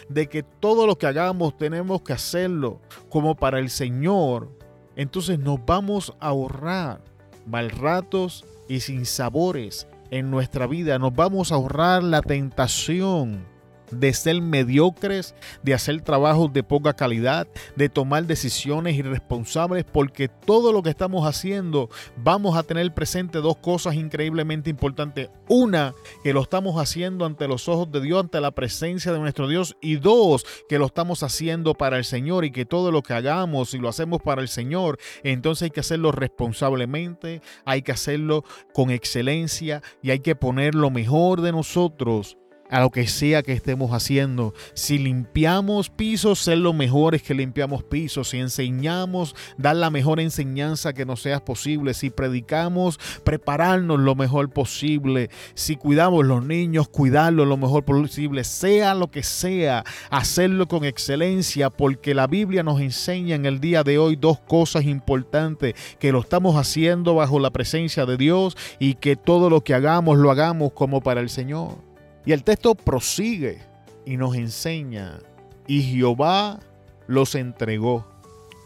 de 0.10 0.28
que 0.28 0.44
todo 0.44 0.86
lo 0.86 0.98
que 0.98 1.08
hagamos 1.08 1.58
tenemos 1.58 2.02
que 2.02 2.14
hacerlo 2.14 2.80
como 3.10 3.36
para 3.36 3.60
el 3.60 3.70
Señor, 3.70 4.56
entonces 4.96 5.40
nos 5.40 5.64
vamos 5.66 6.14
a 6.20 6.28
ahorrar 6.28 7.02
mal 7.46 7.70
ratos 7.72 8.46
y 8.68 8.82
sin 8.82 9.06
sabores 9.06 9.88
en 10.12 10.30
nuestra 10.30 10.68
vida, 10.68 11.00
nos 11.00 11.16
vamos 11.16 11.52
a 11.52 11.56
ahorrar 11.56 12.04
la 12.04 12.22
tentación 12.22 13.46
de 13.92 14.14
ser 14.14 14.42
mediocres, 14.42 15.36
de 15.64 15.74
hacer 15.74 16.02
trabajos 16.02 16.52
de 16.54 16.64
poca 16.64 16.94
calidad, 16.94 17.48
de 17.76 17.90
tomar 17.90 18.26
decisiones 18.26 18.96
irresponsables, 18.96 19.84
porque 19.84 20.28
todo 20.28 20.74
lo 20.74 20.84
que 20.84 20.90
estamos 20.90 21.28
haciendo 21.28 21.90
vamos 22.18 22.58
a 22.58 22.64
tener 22.64 22.94
presente 22.94 23.40
dos 23.40 23.58
cosas 23.58 23.96
increíblemente 23.96 24.70
importantes. 24.70 25.30
Una, 25.48 25.94
que 26.24 26.34
lo 26.34 26.42
estamos 26.42 26.82
haciendo 26.82 27.26
ante 27.26 27.48
los 27.48 27.68
ojos 27.68 27.92
de 27.92 28.02
Dios, 28.02 28.22
ante 28.22 28.42
la 28.42 28.52
presencia 28.52 29.12
de 29.12 29.20
nuestro 29.20 29.48
Dios. 29.48 29.76
Y 29.82 29.98
dos, 29.98 30.46
que 30.70 30.80
lo 30.80 30.86
estamos 30.86 31.24
haciendo 31.24 31.74
para 31.74 31.98
el 31.98 32.06
Señor 32.06 32.46
y 32.46 32.52
que 32.52 32.66
todo 32.66 32.92
lo 32.92 33.02
que 33.02 33.14
hagamos, 33.14 33.72
si 33.72 33.78
lo 33.78 33.90
hacemos 33.90 34.22
para 34.22 34.42
el 34.42 34.48
Señor, 34.48 34.98
entonces 35.24 35.64
hay 35.64 35.72
que 35.72 35.80
hacerlo 35.82 36.12
responsablemente, 36.12 37.42
hay 37.66 37.82
que 37.82 37.92
hacerlo 37.92 38.44
con 38.74 38.92
excelencia 38.92 39.82
y 40.02 40.12
hay 40.12 40.20
que 40.20 40.36
poner 40.36 40.76
lo 40.76 40.90
mejor 40.90 41.42
de 41.42 41.52
nosotros 41.52 42.38
a 42.72 42.80
lo 42.80 42.90
que 42.90 43.06
sea 43.06 43.44
que 43.44 43.52
estemos 43.52 43.92
haciendo. 43.92 44.54
Si 44.74 44.98
limpiamos 44.98 45.90
pisos, 45.90 46.40
ser 46.40 46.58
lo 46.58 46.74
mejores 46.74 47.22
que 47.22 47.36
limpiamos 47.36 47.84
pisos. 47.84 48.30
Si 48.30 48.38
enseñamos, 48.40 49.36
dar 49.58 49.76
la 49.76 49.92
mejor 49.92 50.20
enseñanza 50.20 50.94
que 50.94 51.06
nos 51.06 51.22
sea 51.22 51.44
posible. 51.44 51.94
Si 51.94 52.10
predicamos, 52.10 53.00
prepararnos 53.24 54.00
lo 54.00 54.16
mejor 54.16 54.50
posible. 54.50 55.30
Si 55.54 55.76
cuidamos 55.76 56.26
los 56.26 56.46
niños, 56.46 56.88
cuidarlos 56.88 57.46
lo 57.46 57.58
mejor 57.58 57.84
posible. 57.84 58.46
Sea 58.46 58.96
lo 58.96 59.12
que 59.12 59.22
sea, 59.22 59.84
hacerlo 60.10 60.68
con 60.68 60.86
excelencia, 60.86 61.70
porque 61.70 62.16
la 62.16 62.28
Biblia 62.28 62.64
nos 62.64 62.80
enseña 62.80 63.36
en 63.36 63.46
el 63.46 63.60
día 63.60 63.84
de 63.84 63.98
hoy 63.98 64.16
dos 64.16 64.40
cosas 64.40 64.86
importantes, 64.86 65.76
que 66.00 66.14
lo 66.14 66.22
estamos 66.22 66.56
haciendo 66.56 67.16
bajo 67.16 67.38
la 67.38 67.52
presencia 67.52 68.06
de 68.06 68.16
Dios 68.16 68.56
y 68.80 68.96
que 68.96 69.18
todo 69.18 69.50
lo 69.50 69.62
que 69.62 69.74
hagamos 69.74 70.18
lo 70.18 70.32
hagamos 70.32 70.72
como 70.72 71.02
para 71.02 71.20
el 71.20 71.30
Señor. 71.30 71.91
Y 72.26 72.34
el 72.34 72.44
texto 72.44 72.76
prosigue 72.76 73.60
y 74.06 74.18
nos 74.18 74.36
enseña, 74.36 75.20
y 75.68 75.82
Jehová 75.82 76.60
los 77.08 77.36
entregó. 77.36 78.08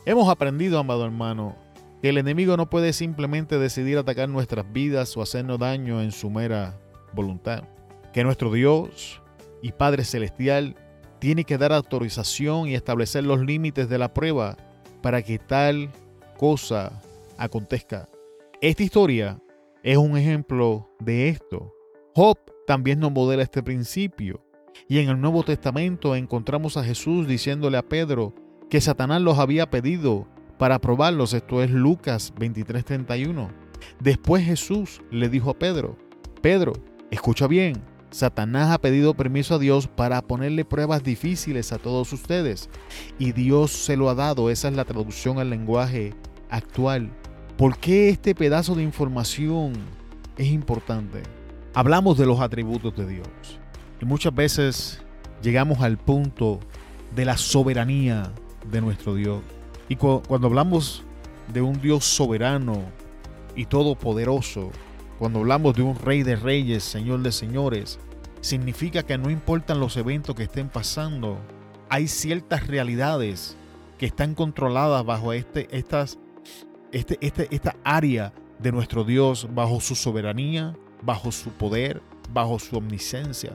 Hemos 0.05 0.29
aprendido, 0.29 0.79
amado 0.79 1.05
hermano, 1.05 1.55
que 2.01 2.09
el 2.09 2.17
enemigo 2.17 2.57
no 2.57 2.69
puede 2.69 2.93
simplemente 2.93 3.57
decidir 3.57 3.97
atacar 3.97 4.29
nuestras 4.29 4.71
vidas 4.71 5.15
o 5.17 5.21
hacernos 5.21 5.59
daño 5.59 6.01
en 6.01 6.11
su 6.11 6.29
mera 6.29 6.77
voluntad. 7.13 7.63
Que 8.13 8.23
nuestro 8.23 8.51
Dios 8.51 9.21
y 9.61 9.71
Padre 9.71 10.03
Celestial 10.03 10.75
tiene 11.19 11.43
que 11.43 11.57
dar 11.57 11.73
autorización 11.73 12.67
y 12.67 12.75
establecer 12.75 13.23
los 13.23 13.39
límites 13.39 13.89
de 13.89 13.97
la 13.97 14.13
prueba 14.13 14.57
para 15.01 15.21
que 15.21 15.39
tal 15.39 15.89
cosa 16.37 17.01
acontezca. 17.37 18.07
Esta 18.61 18.83
historia 18.83 19.41
es 19.81 19.97
un 19.97 20.17
ejemplo 20.17 20.89
de 20.99 21.29
esto. 21.29 21.73
Job 22.13 22.37
también 22.65 22.99
nos 22.99 23.11
modela 23.11 23.43
este 23.43 23.63
principio. 23.63 24.41
Y 24.87 24.99
en 24.99 25.09
el 25.09 25.21
Nuevo 25.21 25.43
Testamento 25.43 26.15
encontramos 26.15 26.77
a 26.77 26.83
Jesús 26.83 27.27
diciéndole 27.27 27.77
a 27.77 27.87
Pedro 27.87 28.33
que 28.69 28.81
Satanás 28.81 29.21
los 29.21 29.39
había 29.39 29.69
pedido 29.69 30.27
para 30.57 30.79
probarlos. 30.79 31.33
Esto 31.33 31.63
es 31.63 31.71
Lucas 31.71 32.33
23:31. 32.37 33.49
Después 33.99 34.43
Jesús 34.43 35.01
le 35.11 35.29
dijo 35.29 35.51
a 35.51 35.59
Pedro, 35.59 35.97
Pedro, 36.41 36.73
escucha 37.11 37.47
bien, 37.47 37.81
Satanás 38.09 38.71
ha 38.71 38.79
pedido 38.79 39.13
permiso 39.13 39.55
a 39.55 39.59
Dios 39.59 39.87
para 39.87 40.21
ponerle 40.21 40.63
pruebas 40.63 41.03
difíciles 41.03 41.73
a 41.73 41.77
todos 41.77 42.13
ustedes. 42.13 42.69
Y 43.19 43.33
Dios 43.33 43.71
se 43.71 43.97
lo 43.97 44.09
ha 44.09 44.15
dado. 44.15 44.49
Esa 44.49 44.69
es 44.69 44.75
la 44.75 44.85
traducción 44.85 45.37
al 45.37 45.49
lenguaje 45.49 46.13
actual. 46.49 47.11
¿Por 47.57 47.77
qué 47.77 48.09
este 48.09 48.33
pedazo 48.33 48.75
de 48.75 48.83
información 48.83 49.73
es 50.37 50.47
importante? 50.47 51.23
Hablamos 51.75 52.17
de 52.17 52.25
los 52.25 52.39
atributos 52.39 52.95
de 52.95 53.05
Dios. 53.05 53.27
Y 54.01 54.05
muchas 54.05 54.33
veces 54.33 55.01
llegamos 55.43 55.81
al 55.81 55.97
punto 55.97 56.59
de 57.13 57.25
la 57.25 57.37
soberanía 57.37 58.31
de 58.71 58.81
nuestro 58.81 59.13
Dios. 59.13 59.41
Y 59.89 59.97
cuando 59.97 60.47
hablamos 60.47 61.03
de 61.53 61.61
un 61.61 61.79
Dios 61.79 62.05
soberano 62.05 62.81
y 63.55 63.65
todopoderoso, 63.65 64.71
cuando 65.19 65.39
hablamos 65.39 65.75
de 65.75 65.83
un 65.83 65.95
rey 65.95 66.23
de 66.23 66.37
reyes, 66.37 66.83
señor 66.83 67.21
de 67.21 67.31
señores, 67.31 67.99
significa 68.41 69.03
que 69.03 69.17
no 69.17 69.29
importan 69.29 69.79
los 69.79 69.97
eventos 69.97 70.35
que 70.35 70.43
estén 70.43 70.69
pasando, 70.69 71.37
hay 71.89 72.07
ciertas 72.07 72.67
realidades 72.67 73.57
que 73.97 74.05
están 74.05 74.33
controladas 74.33 75.05
bajo 75.05 75.33
este, 75.33 75.67
estas, 75.77 76.19
este, 76.91 77.17
este, 77.21 77.53
esta 77.53 77.75
área 77.83 78.33
de 78.59 78.71
nuestro 78.71 79.03
Dios, 79.03 79.47
bajo 79.53 79.79
su 79.81 79.95
soberanía, 79.95 80.75
bajo 81.05 81.31
su 81.31 81.51
poder, 81.51 82.01
bajo 82.33 82.59
su 82.59 82.77
omnisciencia. 82.77 83.53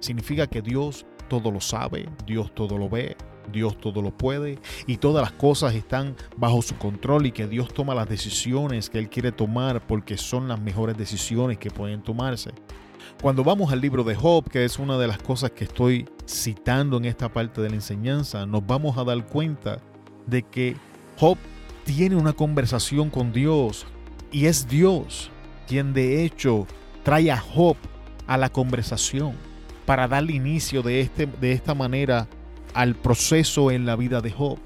Significa 0.00 0.46
que 0.46 0.62
Dios 0.62 1.06
todo 1.28 1.50
lo 1.50 1.60
sabe, 1.60 2.08
Dios 2.26 2.54
todo 2.54 2.76
lo 2.76 2.88
ve, 2.88 3.16
Dios 3.52 3.78
todo 3.78 4.02
lo 4.02 4.10
puede 4.10 4.58
y 4.86 4.96
todas 4.96 5.22
las 5.22 5.32
cosas 5.32 5.74
están 5.74 6.16
bajo 6.36 6.62
su 6.62 6.76
control 6.76 7.26
y 7.26 7.32
que 7.32 7.46
Dios 7.46 7.72
toma 7.72 7.94
las 7.94 8.08
decisiones 8.08 8.90
que 8.90 8.98
Él 8.98 9.08
quiere 9.08 9.32
tomar 9.32 9.86
porque 9.86 10.16
son 10.16 10.48
las 10.48 10.60
mejores 10.60 10.96
decisiones 10.96 11.58
que 11.58 11.70
pueden 11.70 12.02
tomarse. 12.02 12.50
Cuando 13.22 13.44
vamos 13.44 13.72
al 13.72 13.80
libro 13.80 14.04
de 14.04 14.14
Job, 14.14 14.48
que 14.48 14.64
es 14.64 14.78
una 14.78 14.96
de 14.98 15.06
las 15.06 15.18
cosas 15.18 15.50
que 15.50 15.64
estoy 15.64 16.08
citando 16.26 16.96
en 16.96 17.04
esta 17.04 17.30
parte 17.30 17.60
de 17.60 17.68
la 17.68 17.76
enseñanza, 17.76 18.46
nos 18.46 18.66
vamos 18.66 18.96
a 18.96 19.04
dar 19.04 19.26
cuenta 19.26 19.78
de 20.26 20.42
que 20.42 20.76
Job 21.18 21.36
tiene 21.84 22.16
una 22.16 22.32
conversación 22.32 23.10
con 23.10 23.32
Dios 23.32 23.86
y 24.32 24.46
es 24.46 24.68
Dios 24.68 25.30
quien 25.66 25.92
de 25.92 26.24
hecho 26.24 26.66
trae 27.02 27.30
a 27.30 27.38
Job 27.38 27.76
a 28.26 28.36
la 28.36 28.48
conversación 28.48 29.34
para 29.86 30.06
darle 30.08 30.34
inicio 30.34 30.82
de, 30.82 31.00
este, 31.00 31.26
de 31.26 31.52
esta 31.52 31.74
manera 31.74 32.28
al 32.74 32.94
proceso 32.94 33.70
en 33.70 33.86
la 33.86 33.96
vida 33.96 34.20
de 34.20 34.30
Job. 34.30 34.58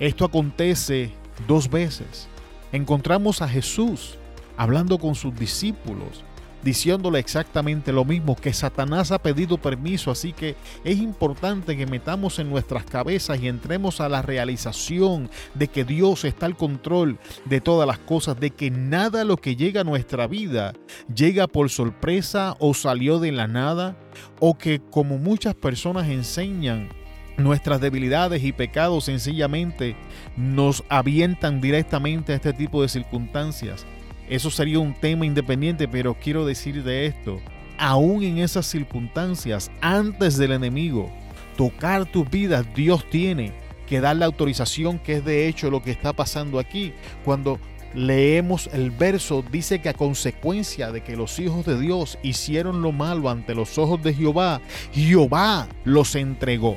Esto 0.00 0.24
acontece 0.24 1.12
dos 1.46 1.70
veces. 1.70 2.28
Encontramos 2.72 3.42
a 3.42 3.48
Jesús 3.48 4.18
hablando 4.56 4.98
con 4.98 5.14
sus 5.14 5.34
discípulos 5.34 6.24
diciéndole 6.62 7.18
exactamente 7.18 7.92
lo 7.92 8.04
mismo, 8.04 8.36
que 8.36 8.52
Satanás 8.52 9.12
ha 9.12 9.22
pedido 9.22 9.58
permiso, 9.58 10.10
así 10.10 10.32
que 10.32 10.56
es 10.84 10.98
importante 10.98 11.76
que 11.76 11.86
metamos 11.86 12.38
en 12.38 12.50
nuestras 12.50 12.84
cabezas 12.84 13.40
y 13.40 13.48
entremos 13.48 14.00
a 14.00 14.08
la 14.08 14.22
realización 14.22 15.30
de 15.54 15.68
que 15.68 15.84
Dios 15.84 16.24
está 16.24 16.46
al 16.46 16.56
control 16.56 17.18
de 17.44 17.60
todas 17.60 17.86
las 17.86 17.98
cosas, 17.98 18.38
de 18.38 18.50
que 18.50 18.70
nada 18.70 19.24
lo 19.24 19.36
que 19.36 19.56
llega 19.56 19.82
a 19.82 19.84
nuestra 19.84 20.26
vida 20.26 20.74
llega 21.14 21.46
por 21.46 21.70
sorpresa 21.70 22.56
o 22.58 22.74
salió 22.74 23.18
de 23.18 23.32
la 23.32 23.46
nada, 23.46 23.96
o 24.40 24.56
que 24.56 24.80
como 24.90 25.18
muchas 25.18 25.54
personas 25.54 26.08
enseñan, 26.08 26.88
nuestras 27.36 27.80
debilidades 27.80 28.42
y 28.42 28.52
pecados 28.52 29.04
sencillamente 29.04 29.96
nos 30.36 30.84
avientan 30.88 31.60
directamente 31.60 32.32
a 32.32 32.36
este 32.36 32.52
tipo 32.52 32.82
de 32.82 32.88
circunstancias. 32.88 33.86
Eso 34.28 34.50
sería 34.50 34.78
un 34.78 34.94
tema 34.94 35.24
independiente, 35.24 35.88
pero 35.88 36.14
quiero 36.14 36.44
decir 36.44 36.82
de 36.82 37.06
esto, 37.06 37.40
aún 37.78 38.22
en 38.22 38.38
esas 38.38 38.66
circunstancias, 38.66 39.70
antes 39.80 40.36
del 40.36 40.52
enemigo 40.52 41.10
tocar 41.56 42.06
tus 42.06 42.28
vidas, 42.30 42.66
Dios 42.74 43.08
tiene 43.10 43.52
que 43.86 44.00
dar 44.00 44.16
la 44.16 44.26
autorización, 44.26 44.98
que 44.98 45.14
es 45.14 45.24
de 45.24 45.48
hecho 45.48 45.70
lo 45.70 45.82
que 45.82 45.90
está 45.90 46.12
pasando 46.12 46.58
aquí. 46.58 46.92
Cuando 47.24 47.58
leemos 47.94 48.68
el 48.72 48.90
verso, 48.90 49.42
dice 49.50 49.80
que 49.80 49.88
a 49.88 49.94
consecuencia 49.94 50.92
de 50.92 51.02
que 51.02 51.16
los 51.16 51.38
hijos 51.38 51.64
de 51.64 51.80
Dios 51.80 52.18
hicieron 52.22 52.82
lo 52.82 52.92
malo 52.92 53.30
ante 53.30 53.54
los 53.54 53.78
ojos 53.78 54.02
de 54.02 54.14
Jehová, 54.14 54.60
Jehová 54.92 55.68
los 55.84 56.14
entregó. 56.14 56.76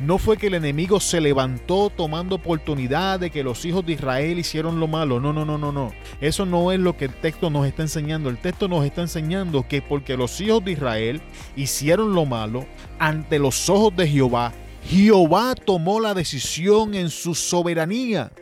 No 0.00 0.18
fue 0.18 0.36
que 0.36 0.48
el 0.48 0.54
enemigo 0.54 1.00
se 1.00 1.20
levantó 1.20 1.90
tomando 1.90 2.36
oportunidad 2.36 3.20
de 3.20 3.30
que 3.30 3.44
los 3.44 3.64
hijos 3.64 3.86
de 3.86 3.92
Israel 3.92 4.38
hicieron 4.38 4.80
lo 4.80 4.88
malo. 4.88 5.20
No, 5.20 5.32
no, 5.32 5.44
no, 5.44 5.58
no, 5.58 5.72
no. 5.72 5.92
Eso 6.20 6.44
no 6.46 6.72
es 6.72 6.80
lo 6.80 6.96
que 6.96 7.04
el 7.04 7.14
texto 7.14 7.50
nos 7.50 7.66
está 7.66 7.82
enseñando. 7.82 8.28
El 8.28 8.38
texto 8.38 8.68
nos 8.68 8.84
está 8.84 9.02
enseñando 9.02 9.66
que 9.68 9.82
porque 9.82 10.16
los 10.16 10.40
hijos 10.40 10.64
de 10.64 10.72
Israel 10.72 11.22
hicieron 11.56 12.14
lo 12.14 12.24
malo 12.24 12.66
ante 12.98 13.38
los 13.38 13.68
ojos 13.68 13.94
de 13.96 14.08
Jehová, 14.08 14.52
Jehová 14.84 15.54
tomó 15.54 16.00
la 16.00 16.14
decisión 16.14 16.94
en 16.94 17.08
su 17.08 17.34
soberanía 17.34 18.32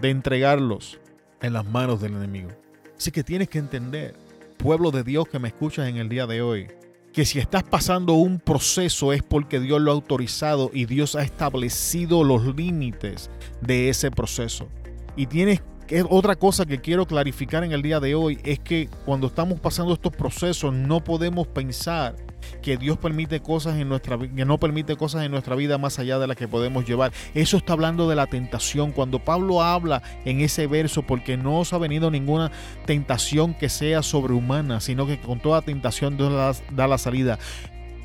de 0.00 0.10
entregarlos 0.10 0.98
en 1.40 1.52
las 1.52 1.64
manos 1.64 2.00
del 2.00 2.14
enemigo. 2.14 2.50
Así 2.96 3.10
que 3.10 3.22
tienes 3.22 3.48
que 3.48 3.58
entender, 3.58 4.16
pueblo 4.56 4.90
de 4.90 5.04
Dios 5.04 5.28
que 5.28 5.38
me 5.38 5.48
escuchas 5.48 5.88
en 5.88 5.96
el 5.96 6.08
día 6.08 6.26
de 6.26 6.42
hoy, 6.42 6.68
que 7.14 7.24
si 7.24 7.38
estás 7.38 7.62
pasando 7.62 8.14
un 8.14 8.40
proceso 8.40 9.12
es 9.12 9.22
porque 9.22 9.60
Dios 9.60 9.80
lo 9.80 9.92
ha 9.92 9.94
autorizado 9.94 10.72
y 10.74 10.86
Dios 10.86 11.14
ha 11.14 11.22
establecido 11.22 12.24
los 12.24 12.56
límites 12.56 13.30
de 13.60 13.88
ese 13.88 14.10
proceso. 14.10 14.68
Y 15.16 15.26
tienes 15.26 15.62
que 15.86 16.04
otra 16.08 16.36
cosa 16.36 16.64
que 16.66 16.80
quiero 16.80 17.06
clarificar 17.06 17.64
en 17.64 17.72
el 17.72 17.82
día 17.82 18.00
de 18.00 18.14
hoy 18.14 18.38
es 18.44 18.58
que 18.58 18.88
cuando 19.04 19.26
estamos 19.26 19.60
pasando 19.60 19.94
estos 19.94 20.14
procesos 20.14 20.72
no 20.72 21.02
podemos 21.02 21.46
pensar 21.46 22.16
que 22.62 22.76
Dios 22.76 22.98
permite 22.98 23.40
cosas 23.40 23.78
en 23.78 23.88
nuestra 23.88 24.18
que 24.18 24.44
no 24.44 24.58
permite 24.58 24.96
cosas 24.96 25.24
en 25.24 25.30
nuestra 25.30 25.54
vida 25.54 25.78
más 25.78 25.98
allá 25.98 26.18
de 26.18 26.26
las 26.26 26.36
que 26.36 26.48
podemos 26.48 26.86
llevar. 26.86 27.12
Eso 27.34 27.56
está 27.56 27.72
hablando 27.72 28.08
de 28.08 28.16
la 28.16 28.26
tentación. 28.26 28.92
Cuando 28.92 29.18
Pablo 29.18 29.62
habla 29.62 30.02
en 30.24 30.40
ese 30.40 30.66
verso, 30.66 31.02
porque 31.02 31.36
no 31.36 31.60
os 31.60 31.72
ha 31.72 31.78
venido 31.78 32.10
ninguna 32.10 32.50
tentación 32.86 33.54
que 33.54 33.68
sea 33.68 34.02
sobrehumana, 34.02 34.80
sino 34.80 35.06
que 35.06 35.18
con 35.18 35.40
toda 35.40 35.62
tentación 35.62 36.16
Dios 36.16 36.62
da 36.70 36.86
la 36.86 36.98
salida. 36.98 37.38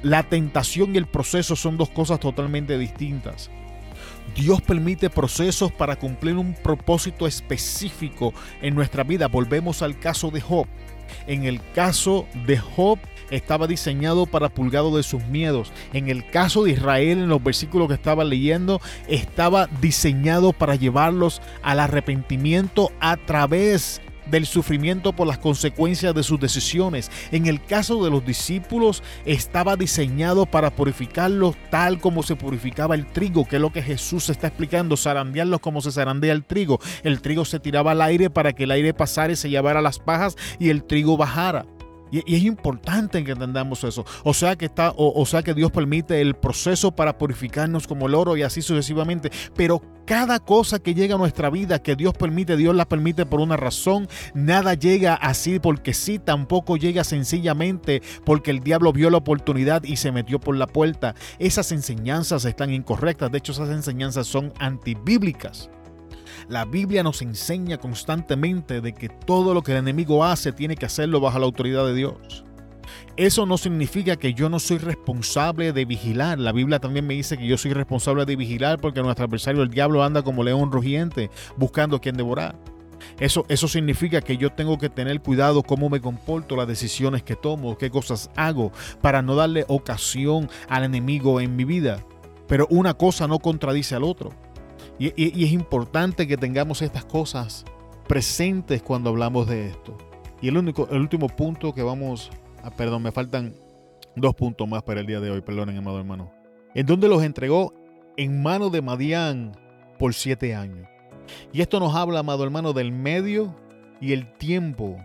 La 0.01 0.23
tentación 0.23 0.95
y 0.95 0.97
el 0.97 1.05
proceso 1.05 1.55
son 1.55 1.77
dos 1.77 1.89
cosas 1.89 2.19
totalmente 2.19 2.77
distintas. 2.77 3.49
Dios 4.35 4.61
permite 4.61 5.09
procesos 5.09 5.71
para 5.71 5.95
cumplir 5.95 6.35
un 6.35 6.53
propósito 6.53 7.27
específico 7.27 8.33
en 8.61 8.75
nuestra 8.75 9.03
vida. 9.03 9.27
Volvemos 9.27 9.81
al 9.81 9.99
caso 9.99 10.31
de 10.31 10.41
Job. 10.41 10.67
En 11.27 11.43
el 11.43 11.59
caso 11.73 12.27
de 12.45 12.57
Job, 12.57 12.99
estaba 13.31 13.67
diseñado 13.67 14.25
para 14.25 14.49
pulgado 14.49 14.95
de 14.95 15.03
sus 15.03 15.23
miedos. 15.25 15.71
En 15.93 16.09
el 16.09 16.27
caso 16.29 16.63
de 16.63 16.71
Israel, 16.71 17.19
en 17.19 17.29
los 17.29 17.43
versículos 17.43 17.87
que 17.87 17.93
estaba 17.93 18.23
leyendo, 18.23 18.81
estaba 19.07 19.67
diseñado 19.81 20.53
para 20.53 20.75
llevarlos 20.75 21.41
al 21.61 21.79
arrepentimiento 21.79 22.91
a 22.99 23.17
través 23.17 24.01
del 24.29 24.45
sufrimiento 24.45 25.13
por 25.13 25.27
las 25.27 25.37
consecuencias 25.37 26.13
de 26.13 26.23
sus 26.23 26.39
decisiones. 26.39 27.11
En 27.31 27.47
el 27.47 27.63
caso 27.63 28.03
de 28.03 28.09
los 28.09 28.25
discípulos, 28.25 29.03
estaba 29.25 29.75
diseñado 29.75 30.45
para 30.45 30.69
purificarlos 30.69 31.55
tal 31.69 31.99
como 31.99 32.23
se 32.23 32.35
purificaba 32.35 32.95
el 32.95 33.05
trigo, 33.05 33.45
que 33.45 33.57
es 33.57 33.61
lo 33.61 33.71
que 33.71 33.81
Jesús 33.81 34.29
está 34.29 34.47
explicando, 34.47 34.97
zarandearlos 34.97 35.59
como 35.59 35.81
se 35.81 35.91
zarandea 35.91 36.33
el 36.33 36.43
trigo. 36.43 36.79
El 37.03 37.21
trigo 37.21 37.45
se 37.45 37.59
tiraba 37.59 37.91
al 37.91 38.01
aire 38.01 38.29
para 38.29 38.53
que 38.53 38.63
el 38.63 38.71
aire 38.71 38.93
pasara 38.93 39.33
y 39.33 39.35
se 39.35 39.49
llevara 39.49 39.81
las 39.81 39.99
pajas 39.99 40.35
y 40.59 40.69
el 40.69 40.83
trigo 40.83 41.17
bajara. 41.17 41.65
Y, 42.11 42.35
es 42.35 42.43
importante 42.43 43.23
que 43.23 43.31
entendamos 43.31 43.83
eso. 43.83 44.05
O 44.23 44.33
sea 44.33 44.55
que 44.55 44.65
está, 44.65 44.93
o, 44.95 45.25
sea 45.25 45.43
que 45.43 45.53
Dios 45.53 45.71
permite 45.71 46.21
el 46.21 46.35
proceso 46.35 46.91
para 46.91 47.17
purificarnos 47.17 47.87
como 47.87 48.07
el 48.07 48.15
oro 48.15 48.37
y 48.37 48.43
así 48.43 48.61
sucesivamente. 48.61 49.31
Pero 49.55 49.81
cada 50.05 50.39
cosa 50.39 50.79
que 50.79 50.93
llega 50.93 51.15
a 51.15 51.17
nuestra 51.17 51.49
vida, 51.49 51.83
que 51.83 51.95
Dios 51.95 52.13
permite, 52.13 52.57
Dios 52.57 52.75
la 52.75 52.87
permite 52.87 53.25
por 53.25 53.39
una 53.39 53.57
razón. 53.57 54.07
Nada 54.33 54.73
llega 54.73 55.13
así 55.13 55.59
porque 55.59 55.93
sí, 55.93 56.19
tampoco 56.19 56.77
llega 56.77 57.03
sencillamente 57.03 58.01
porque 58.25 58.51
el 58.51 58.61
diablo 58.61 58.91
vio 58.91 59.09
la 59.09 59.17
oportunidad 59.17 59.83
y 59.83 59.97
se 59.97 60.11
metió 60.11 60.39
por 60.39 60.55
la 60.55 60.67
puerta. 60.67 61.15
Esas 61.37 61.71
enseñanzas 61.71 62.45
están 62.45 62.73
incorrectas. 62.73 63.31
De 63.31 63.37
hecho, 63.37 63.51
esas 63.51 63.69
enseñanzas 63.69 64.27
son 64.27 64.53
antibíblicas. 64.59 65.69
La 66.49 66.65
Biblia 66.65 67.03
nos 67.03 67.21
enseña 67.21 67.77
constantemente 67.77 68.81
de 68.81 68.93
que 68.93 69.07
todo 69.07 69.53
lo 69.53 69.61
que 69.61 69.73
el 69.73 69.77
enemigo 69.77 70.25
hace 70.25 70.51
tiene 70.51 70.75
que 70.75 70.87
hacerlo 70.87 71.19
bajo 71.19 71.37
la 71.37 71.45
autoridad 71.45 71.85
de 71.85 71.93
Dios. 71.93 72.43
Eso 73.17 73.45
no 73.45 73.55
significa 73.59 74.15
que 74.15 74.33
yo 74.33 74.49
no 74.49 74.57
soy 74.57 74.79
responsable 74.79 75.73
de 75.73 75.85
vigilar. 75.85 76.39
La 76.39 76.51
Biblia 76.51 76.79
también 76.79 77.05
me 77.05 77.13
dice 77.13 77.37
que 77.37 77.45
yo 77.45 77.55
soy 77.55 77.73
responsable 77.73 78.25
de 78.25 78.35
vigilar 78.35 78.81
porque 78.81 79.03
nuestro 79.03 79.25
adversario, 79.25 79.61
el 79.61 79.69
diablo, 79.69 80.03
anda 80.03 80.23
como 80.23 80.43
león 80.43 80.71
rugiente 80.71 81.29
buscando 81.55 82.01
quien 82.01 82.17
devorar. 82.17 82.55
Eso, 83.19 83.45
eso 83.47 83.67
significa 83.67 84.19
que 84.21 84.37
yo 84.37 84.51
tengo 84.51 84.79
que 84.79 84.89
tener 84.89 85.21
cuidado 85.21 85.61
cómo 85.61 85.87
me 85.87 86.01
comporto, 86.01 86.55
las 86.55 86.67
decisiones 86.67 87.21
que 87.21 87.35
tomo, 87.35 87.77
qué 87.77 87.91
cosas 87.91 88.31
hago, 88.35 88.71
para 89.01 89.21
no 89.21 89.35
darle 89.35 89.65
ocasión 89.67 90.49
al 90.67 90.83
enemigo 90.83 91.41
en 91.41 91.55
mi 91.55 91.63
vida. 91.63 92.03
Pero 92.47 92.65
una 92.71 92.95
cosa 92.95 93.27
no 93.27 93.37
contradice 93.37 93.93
al 93.93 94.03
otro. 94.03 94.31
Y, 94.99 95.43
es 95.45 95.51
importante 95.53 96.27
que 96.27 96.35
tengamos 96.35 96.81
estas 96.81 97.05
cosas 97.05 97.63
presentes 98.07 98.81
cuando 98.81 99.09
hablamos 99.09 99.47
de 99.47 99.67
esto. 99.67 99.97
Y 100.41 100.49
el, 100.49 100.57
único, 100.57 100.89
el 100.91 100.99
último 100.99 101.27
punto 101.29 101.73
que 101.73 101.83
vamos 101.83 102.29
a, 102.63 102.69
perdón, 102.69 103.03
me 103.03 103.11
faltan 103.11 103.55
dos 104.15 104.35
puntos 104.35 104.67
más 104.67 104.83
para 104.83 104.99
el 104.99 105.07
día 105.07 105.21
de 105.21 105.31
hoy, 105.31 105.41
perdonen, 105.41 105.77
amado 105.77 105.99
hermano. 105.99 106.31
En 106.75 106.85
donde 106.85 107.07
los 107.07 107.23
entregó 107.23 107.73
en 108.17 108.43
mano 108.43 108.69
de 108.69 108.81
Madián 108.81 109.53
por 109.97 110.13
siete 110.13 110.53
años. 110.53 110.87
Y 111.53 111.61
esto 111.61 111.79
nos 111.79 111.95
habla, 111.95 112.19
amado 112.19 112.43
hermano, 112.43 112.73
del 112.73 112.91
medio 112.91 113.55
y 114.01 114.11
el 114.11 114.33
tiempo 114.33 114.97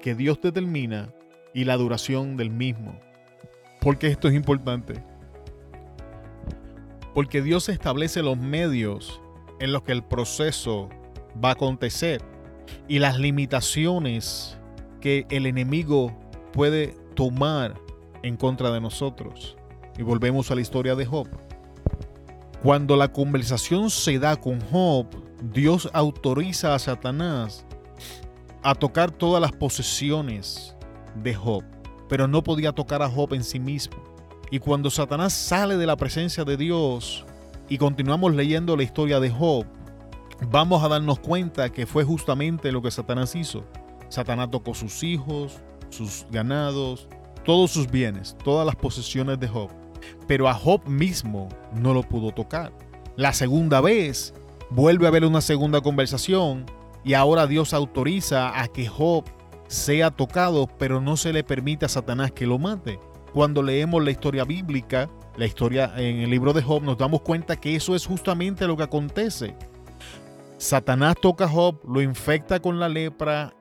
que 0.00 0.14
Dios 0.14 0.40
determina 0.40 1.12
y 1.52 1.64
la 1.64 1.76
duración 1.76 2.36
del 2.36 2.50
mismo. 2.50 2.98
Porque 3.80 4.06
esto 4.06 4.28
es 4.28 4.34
importante. 4.34 5.02
Porque 7.14 7.42
Dios 7.42 7.68
establece 7.68 8.22
los 8.22 8.38
medios 8.38 9.21
en 9.62 9.72
los 9.72 9.84
que 9.84 9.92
el 9.92 10.02
proceso 10.02 10.88
va 11.42 11.50
a 11.50 11.52
acontecer 11.52 12.20
y 12.88 12.98
las 12.98 13.16
limitaciones 13.16 14.58
que 15.00 15.24
el 15.30 15.46
enemigo 15.46 16.12
puede 16.52 16.96
tomar 17.14 17.80
en 18.24 18.36
contra 18.36 18.72
de 18.72 18.80
nosotros. 18.80 19.56
Y 19.96 20.02
volvemos 20.02 20.50
a 20.50 20.56
la 20.56 20.62
historia 20.62 20.96
de 20.96 21.06
Job. 21.06 21.28
Cuando 22.60 22.96
la 22.96 23.12
conversación 23.12 23.88
se 23.88 24.18
da 24.18 24.34
con 24.34 24.60
Job, 24.62 25.06
Dios 25.52 25.88
autoriza 25.92 26.74
a 26.74 26.80
Satanás 26.80 27.64
a 28.64 28.74
tocar 28.74 29.12
todas 29.12 29.40
las 29.40 29.52
posesiones 29.52 30.76
de 31.22 31.34
Job, 31.34 31.62
pero 32.08 32.26
no 32.26 32.42
podía 32.42 32.72
tocar 32.72 33.00
a 33.00 33.08
Job 33.08 33.32
en 33.32 33.44
sí 33.44 33.60
mismo. 33.60 34.02
Y 34.50 34.58
cuando 34.58 34.90
Satanás 34.90 35.32
sale 35.32 35.76
de 35.76 35.86
la 35.86 35.96
presencia 35.96 36.42
de 36.42 36.56
Dios, 36.56 37.24
y 37.72 37.78
continuamos 37.78 38.34
leyendo 38.34 38.76
la 38.76 38.82
historia 38.82 39.18
de 39.18 39.30
Job, 39.30 39.64
vamos 40.50 40.84
a 40.84 40.88
darnos 40.88 41.18
cuenta 41.20 41.72
que 41.72 41.86
fue 41.86 42.04
justamente 42.04 42.70
lo 42.70 42.82
que 42.82 42.90
Satanás 42.90 43.34
hizo. 43.34 43.64
Satanás 44.10 44.50
tocó 44.50 44.74
sus 44.74 45.02
hijos, 45.02 45.58
sus 45.88 46.26
ganados, 46.30 47.08
todos 47.46 47.70
sus 47.70 47.90
bienes, 47.90 48.36
todas 48.44 48.66
las 48.66 48.76
posesiones 48.76 49.40
de 49.40 49.48
Job. 49.48 49.70
Pero 50.28 50.50
a 50.50 50.52
Job 50.52 50.86
mismo 50.86 51.48
no 51.74 51.94
lo 51.94 52.02
pudo 52.02 52.30
tocar. 52.32 52.74
La 53.16 53.32
segunda 53.32 53.80
vez 53.80 54.34
vuelve 54.68 55.06
a 55.06 55.08
haber 55.08 55.24
una 55.24 55.40
segunda 55.40 55.80
conversación 55.80 56.66
y 57.04 57.14
ahora 57.14 57.46
Dios 57.46 57.72
autoriza 57.72 58.60
a 58.60 58.68
que 58.68 58.86
Job 58.86 59.24
sea 59.68 60.10
tocado, 60.10 60.68
pero 60.78 61.00
no 61.00 61.16
se 61.16 61.32
le 61.32 61.42
permite 61.42 61.86
a 61.86 61.88
Satanás 61.88 62.32
que 62.32 62.46
lo 62.46 62.58
mate. 62.58 63.00
Cuando 63.32 63.62
leemos 63.62 64.04
la 64.04 64.10
historia 64.10 64.44
bíblica, 64.44 65.08
la 65.36 65.46
historia 65.46 65.92
en 65.96 66.18
el 66.18 66.30
libro 66.30 66.52
de 66.52 66.62
Job, 66.62 66.82
nos 66.82 66.98
damos 66.98 67.22
cuenta 67.22 67.56
que 67.56 67.74
eso 67.74 67.94
es 67.94 68.06
justamente 68.06 68.66
lo 68.66 68.76
que 68.76 68.82
acontece. 68.82 69.54
Satanás 70.58 71.16
toca 71.20 71.44
a 71.44 71.48
Job, 71.48 71.80
lo 71.86 72.00
infecta 72.00 72.60
con 72.60 72.78
la 72.78 72.88
lepra, 72.88 73.54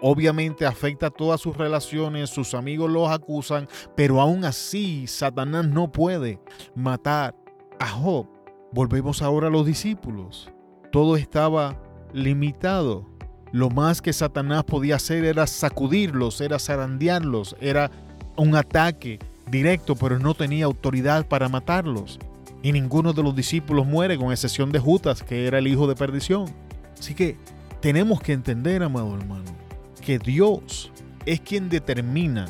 Obviamente 0.00 0.64
afecta 0.64 1.10
todas 1.10 1.40
sus 1.40 1.56
relaciones, 1.56 2.30
sus 2.30 2.54
amigos 2.54 2.90
los 2.90 3.10
acusan, 3.10 3.68
pero 3.96 4.20
aún 4.20 4.44
así 4.44 5.08
Satanás 5.08 5.66
no 5.66 5.90
puede 5.90 6.38
matar 6.76 7.34
a 7.80 7.88
Job. 7.88 8.26
Volvemos 8.72 9.22
ahora 9.22 9.48
a 9.48 9.50
los 9.50 9.66
discípulos. 9.66 10.52
Todo 10.92 11.16
estaba 11.16 11.82
limitado. 12.12 13.06
Lo 13.50 13.70
más 13.70 14.00
que 14.00 14.12
Satanás 14.12 14.64
podía 14.64 14.96
hacer 14.96 15.24
era 15.24 15.46
sacudirlos, 15.46 16.40
era 16.40 16.58
zarandearlos, 16.58 17.56
era 17.60 17.90
un 18.36 18.54
ataque 18.54 19.18
directo, 19.50 19.96
pero 19.96 20.18
no 20.18 20.34
tenía 20.34 20.64
autoridad 20.64 21.26
para 21.26 21.48
matarlos. 21.48 22.18
Y 22.62 22.72
ninguno 22.72 23.12
de 23.12 23.22
los 23.22 23.34
discípulos 23.36 23.86
muere, 23.86 24.18
con 24.18 24.32
excepción 24.32 24.72
de 24.72 24.78
Judas, 24.78 25.22
que 25.22 25.46
era 25.46 25.58
el 25.58 25.68
hijo 25.68 25.86
de 25.86 25.94
perdición. 25.94 26.46
Así 26.98 27.14
que 27.14 27.36
tenemos 27.80 28.20
que 28.20 28.32
entender, 28.32 28.82
amado 28.82 29.14
hermano, 29.16 29.44
que 30.04 30.18
Dios 30.18 30.90
es 31.26 31.40
quien 31.40 31.68
determina 31.68 32.46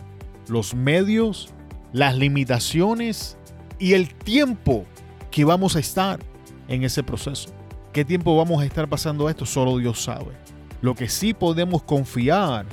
los 0.48 0.74
medios, 0.74 1.50
las 1.92 2.16
limitaciones 2.16 3.36
y 3.78 3.92
el 3.92 4.14
tiempo 4.14 4.84
que 5.30 5.44
vamos 5.44 5.76
a 5.76 5.80
estar 5.80 6.20
en 6.68 6.84
ese 6.84 7.02
proceso. 7.02 7.50
¿Qué 7.92 8.04
tiempo 8.04 8.36
vamos 8.36 8.62
a 8.62 8.64
estar 8.64 8.88
pasando 8.88 9.28
esto? 9.28 9.44
Solo 9.44 9.76
Dios 9.78 10.02
sabe. 10.02 10.32
Lo 10.80 10.94
que 10.94 11.08
sí 11.08 11.34
podemos 11.34 11.82
confiar 11.82 12.66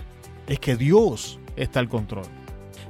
es 0.48 0.60
que 0.60 0.76
Dios 0.76 1.40
está 1.56 1.80
al 1.80 1.90
control. 1.90 2.26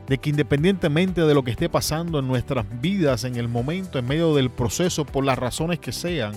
De 0.07 0.17
que 0.17 0.29
independientemente 0.29 1.21
de 1.21 1.33
lo 1.33 1.43
que 1.43 1.51
esté 1.51 1.69
pasando 1.69 2.19
en 2.19 2.27
nuestras 2.27 2.65
vidas 2.81 3.23
en 3.23 3.35
el 3.35 3.47
momento, 3.47 3.97
en 3.97 4.07
medio 4.07 4.35
del 4.35 4.51
proceso, 4.51 5.05
por 5.05 5.25
las 5.25 5.37
razones 5.37 5.79
que 5.79 5.91
sean, 5.91 6.33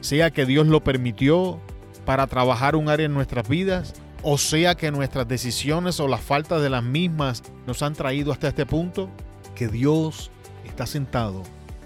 sea 0.00 0.30
que 0.30 0.46
Dios 0.46 0.66
lo 0.66 0.84
permitió 0.84 1.58
para 2.04 2.26
trabajar 2.26 2.76
un 2.76 2.88
área 2.88 3.06
en 3.06 3.14
nuestras 3.14 3.48
vidas, 3.48 3.94
o 4.22 4.38
sea 4.38 4.74
que 4.74 4.90
nuestras 4.90 5.28
decisiones 5.28 6.00
o 6.00 6.08
la 6.08 6.18
falta 6.18 6.58
de 6.58 6.70
las 6.70 6.82
mismas 6.82 7.42
nos 7.66 7.82
han 7.82 7.94
traído 7.94 8.32
hasta 8.32 8.48
este 8.48 8.66
punto, 8.66 9.08
que 9.54 9.68
Dios 9.68 10.30
está 10.64 10.86
sentado 10.86 11.42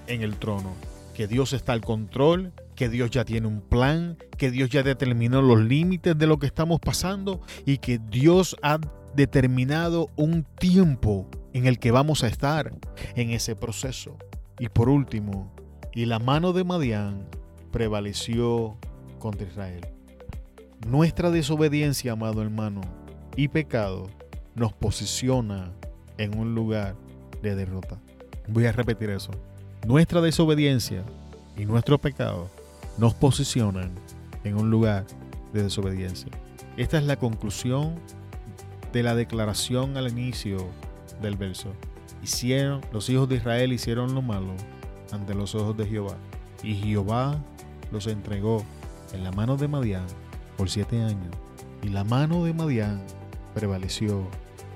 en 0.06 0.22
el 0.22 0.36
trono, 0.36 0.74
que 1.14 1.26
Dios 1.26 1.52
está 1.52 1.72
al 1.72 1.80
control, 1.80 2.52
que 2.74 2.88
Dios 2.88 3.10
ya 3.10 3.24
tiene 3.24 3.46
un 3.46 3.60
plan, 3.60 4.16
que 4.36 4.50
Dios 4.50 4.70
ya 4.70 4.82
determinó 4.82 5.42
los 5.42 5.60
límites 5.60 6.16
de 6.16 6.26
lo 6.26 6.38
que 6.38 6.46
estamos 6.46 6.80
pasando 6.80 7.40
y 7.66 7.76
que 7.76 7.98
Dios 7.98 8.56
ha 8.62 8.78
determinado 9.14 10.08
un 10.16 10.44
tiempo 10.58 11.28
en 11.52 11.66
el 11.66 11.78
que 11.78 11.90
vamos 11.90 12.22
a 12.22 12.28
estar 12.28 12.72
en 13.14 13.30
ese 13.30 13.56
proceso. 13.56 14.16
Y 14.58 14.68
por 14.68 14.88
último, 14.88 15.52
y 15.94 16.06
la 16.06 16.18
mano 16.18 16.52
de 16.52 16.64
Madián 16.64 17.26
prevaleció 17.72 18.76
contra 19.18 19.46
Israel. 19.46 19.86
Nuestra 20.86 21.30
desobediencia, 21.30 22.12
amado 22.12 22.42
hermano, 22.42 22.80
y 23.36 23.48
pecado 23.48 24.08
nos 24.54 24.72
posiciona 24.72 25.72
en 26.18 26.38
un 26.38 26.54
lugar 26.54 26.94
de 27.42 27.54
derrota. 27.54 28.00
Voy 28.48 28.66
a 28.66 28.72
repetir 28.72 29.10
eso. 29.10 29.30
Nuestra 29.86 30.20
desobediencia 30.20 31.04
y 31.56 31.64
nuestro 31.64 31.98
pecado 31.98 32.48
nos 32.98 33.14
posicionan 33.14 33.92
en 34.44 34.56
un 34.56 34.70
lugar 34.70 35.06
de 35.52 35.62
desobediencia. 35.62 36.30
Esta 36.76 36.98
es 36.98 37.04
la 37.04 37.16
conclusión 37.16 37.94
de 38.92 39.02
la 39.02 39.14
declaración 39.14 39.96
al 39.96 40.08
inicio 40.08 40.66
del 41.22 41.36
verso. 41.36 41.72
Hicieron, 42.22 42.80
los 42.92 43.08
hijos 43.08 43.28
de 43.28 43.36
Israel 43.36 43.72
hicieron 43.72 44.14
lo 44.14 44.22
malo 44.22 44.54
ante 45.12 45.34
los 45.34 45.54
ojos 45.54 45.76
de 45.76 45.86
Jehová. 45.86 46.16
Y 46.62 46.74
Jehová 46.74 47.38
los 47.90 48.06
entregó 48.06 48.64
en 49.12 49.24
la 49.24 49.32
mano 49.32 49.56
de 49.56 49.68
Madián 49.68 50.06
por 50.56 50.68
siete 50.68 51.02
años. 51.02 51.34
Y 51.82 51.88
la 51.88 52.04
mano 52.04 52.44
de 52.44 52.52
Madián 52.52 53.02
prevaleció 53.54 54.26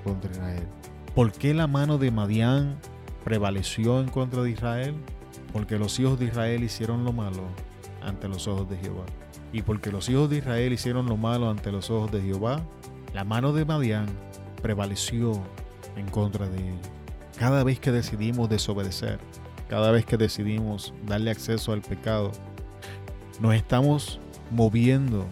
contra 0.03 0.31
Israel. 0.31 0.67
¿Por 1.13 1.31
qué 1.31 1.53
la 1.53 1.67
mano 1.67 1.97
de 1.97 2.11
Madián 2.11 2.77
prevaleció 3.23 3.99
en 3.99 4.09
contra 4.09 4.41
de 4.43 4.51
Israel? 4.51 4.95
Porque 5.53 5.77
los 5.77 5.99
hijos 5.99 6.19
de 6.19 6.25
Israel 6.25 6.63
hicieron 6.63 7.03
lo 7.03 7.13
malo 7.13 7.43
ante 8.01 8.27
los 8.27 8.47
ojos 8.47 8.69
de 8.69 8.77
Jehová. 8.77 9.05
Y 9.53 9.61
porque 9.61 9.91
los 9.91 10.09
hijos 10.09 10.29
de 10.29 10.37
Israel 10.37 10.73
hicieron 10.73 11.05
lo 11.05 11.15
malo 11.15 11.49
ante 11.49 11.71
los 11.71 11.89
ojos 11.89 12.11
de 12.11 12.21
Jehová, 12.21 12.61
la 13.15 13.23
mano 13.23 13.53
de 13.53 13.63
Madián 13.63 14.07
prevaleció 14.61 15.41
en 15.95 16.05
contra 16.09 16.49
de 16.49 16.57
él. 16.57 16.75
Cada 17.39 17.63
vez 17.63 17.79
que 17.79 17.93
decidimos 17.93 18.49
desobedecer, 18.49 19.19
cada 19.69 19.89
vez 19.91 20.05
que 20.05 20.17
decidimos 20.17 20.93
darle 21.07 21.31
acceso 21.31 21.71
al 21.71 21.81
pecado, 21.81 22.33
nos 23.39 23.55
estamos 23.55 24.19
moviendo 24.51 25.25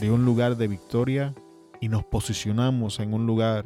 de 0.00 0.10
un 0.10 0.24
lugar 0.24 0.56
de 0.56 0.66
victoria 0.66 1.32
y 1.80 1.88
nos 1.88 2.04
posicionamos 2.04 2.98
en 2.98 3.14
un 3.14 3.28
lugar 3.28 3.64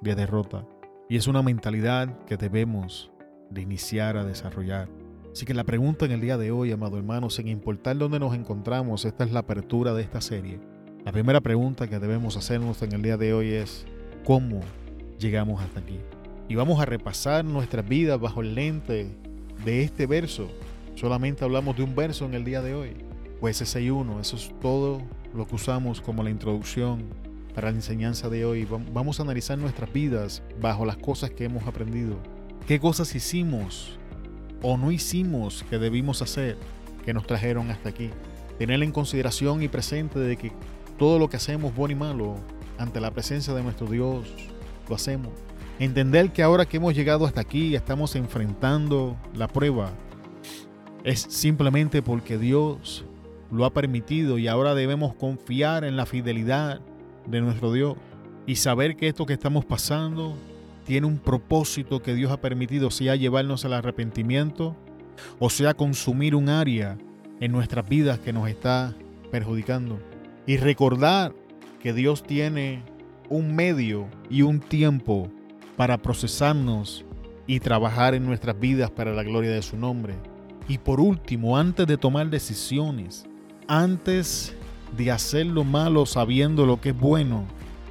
de 0.00 0.16
derrota. 0.16 0.66
Y 1.08 1.16
es 1.16 1.28
una 1.28 1.42
mentalidad 1.42 2.18
que 2.26 2.36
debemos 2.36 3.12
de 3.48 3.62
iniciar 3.62 4.16
a 4.16 4.24
desarrollar. 4.24 4.88
Así 5.30 5.46
que 5.46 5.54
la 5.54 5.62
pregunta 5.62 6.04
en 6.04 6.10
el 6.10 6.20
día 6.20 6.36
de 6.36 6.50
hoy, 6.50 6.72
amado 6.72 6.98
hermano, 6.98 7.30
sin 7.30 7.46
importar 7.46 7.96
dónde 7.96 8.18
nos 8.18 8.34
encontramos, 8.34 9.04
esta 9.04 9.22
es 9.22 9.30
la 9.30 9.40
apertura 9.40 9.94
de 9.94 10.02
esta 10.02 10.20
serie. 10.20 10.73
La 11.04 11.12
primera 11.12 11.40
pregunta 11.40 11.86
que 11.86 11.98
debemos 11.98 12.36
hacernos 12.36 12.80
en 12.82 12.92
el 12.92 13.02
día 13.02 13.16
de 13.16 13.34
hoy 13.34 13.52
es, 13.52 13.84
¿cómo 14.24 14.60
llegamos 15.18 15.60
hasta 15.60 15.80
aquí? 15.80 15.98
Y 16.48 16.54
vamos 16.54 16.80
a 16.80 16.86
repasar 16.86 17.44
nuestras 17.44 17.86
vidas 17.86 18.18
bajo 18.18 18.40
el 18.40 18.54
lente 18.54 19.14
de 19.64 19.82
este 19.82 20.06
verso. 20.06 20.48
Solamente 20.94 21.44
hablamos 21.44 21.76
de 21.76 21.82
un 21.82 21.94
verso 21.94 22.24
en 22.24 22.34
el 22.34 22.44
día 22.44 22.62
de 22.62 22.74
hoy. 22.74 22.96
Pues 23.38 23.60
ese 23.60 23.80
6.1, 23.80 24.20
eso 24.20 24.36
es 24.36 24.50
todo 24.60 25.02
lo 25.34 25.46
que 25.46 25.54
usamos 25.56 26.00
como 26.00 26.22
la 26.22 26.30
introducción 26.30 27.04
para 27.54 27.70
la 27.70 27.76
enseñanza 27.76 28.30
de 28.30 28.46
hoy. 28.46 28.66
Vamos 28.92 29.20
a 29.20 29.24
analizar 29.24 29.58
nuestras 29.58 29.92
vidas 29.92 30.42
bajo 30.60 30.86
las 30.86 30.96
cosas 30.96 31.30
que 31.30 31.44
hemos 31.44 31.66
aprendido. 31.66 32.16
¿Qué 32.66 32.80
cosas 32.80 33.14
hicimos 33.14 33.98
o 34.62 34.78
no 34.78 34.90
hicimos 34.90 35.64
que 35.68 35.78
debimos 35.78 36.22
hacer 36.22 36.56
que 37.04 37.12
nos 37.12 37.26
trajeron 37.26 37.70
hasta 37.70 37.90
aquí. 37.90 38.10
Tener 38.58 38.82
en 38.82 38.92
consideración 38.92 39.62
y 39.62 39.68
presente 39.68 40.18
de 40.18 40.36
que 40.36 40.52
todo 40.98 41.18
lo 41.18 41.28
que 41.28 41.36
hacemos, 41.36 41.74
bueno 41.74 41.92
y 41.92 41.96
malo, 41.96 42.36
ante 42.78 43.00
la 43.00 43.10
presencia 43.10 43.54
de 43.54 43.62
nuestro 43.62 43.86
Dios, 43.86 44.26
lo 44.88 44.94
hacemos. 44.94 45.32
Entender 45.78 46.32
que 46.32 46.42
ahora 46.42 46.66
que 46.66 46.76
hemos 46.76 46.94
llegado 46.94 47.26
hasta 47.26 47.40
aquí, 47.40 47.74
estamos 47.74 48.14
enfrentando 48.16 49.16
la 49.34 49.48
prueba, 49.48 49.92
es 51.02 51.20
simplemente 51.20 52.00
porque 52.00 52.38
Dios 52.38 53.04
lo 53.50 53.64
ha 53.64 53.72
permitido 53.72 54.38
y 54.38 54.48
ahora 54.48 54.74
debemos 54.74 55.14
confiar 55.14 55.84
en 55.84 55.96
la 55.96 56.06
fidelidad 56.06 56.80
de 57.26 57.40
nuestro 57.40 57.72
Dios 57.72 57.96
y 58.46 58.56
saber 58.56 58.96
que 58.96 59.08
esto 59.08 59.26
que 59.26 59.34
estamos 59.34 59.64
pasando 59.64 60.36
tiene 60.86 61.06
un 61.06 61.18
propósito 61.18 62.02
que 62.02 62.14
Dios 62.14 62.30
ha 62.32 62.40
permitido, 62.40 62.90
sea 62.90 63.16
llevarnos 63.16 63.64
al 63.64 63.74
arrepentimiento 63.74 64.76
o 65.38 65.50
sea 65.50 65.74
consumir 65.74 66.34
un 66.34 66.48
área 66.48 66.98
en 67.40 67.52
nuestras 67.52 67.88
vidas 67.88 68.18
que 68.18 68.32
nos 68.32 68.48
está 68.48 68.94
perjudicando. 69.30 69.98
Y 70.46 70.56
recordar 70.58 71.34
que 71.80 71.92
Dios 71.92 72.22
tiene 72.22 72.82
un 73.28 73.54
medio 73.54 74.08
y 74.30 74.42
un 74.42 74.60
tiempo 74.60 75.30
para 75.76 75.98
procesarnos 75.98 77.04
y 77.46 77.60
trabajar 77.60 78.14
en 78.14 78.24
nuestras 78.24 78.58
vidas 78.58 78.90
para 78.90 79.12
la 79.12 79.22
gloria 79.22 79.50
de 79.50 79.62
su 79.62 79.76
nombre. 79.76 80.14
Y 80.68 80.78
por 80.78 81.00
último, 81.00 81.58
antes 81.58 81.86
de 81.86 81.98
tomar 81.98 82.30
decisiones, 82.30 83.26
antes 83.68 84.54
de 84.96 85.10
hacer 85.10 85.46
lo 85.46 85.64
malo 85.64 86.06
sabiendo 86.06 86.64
lo 86.66 86.80
que 86.80 86.90
es 86.90 86.98
bueno, 86.98 87.44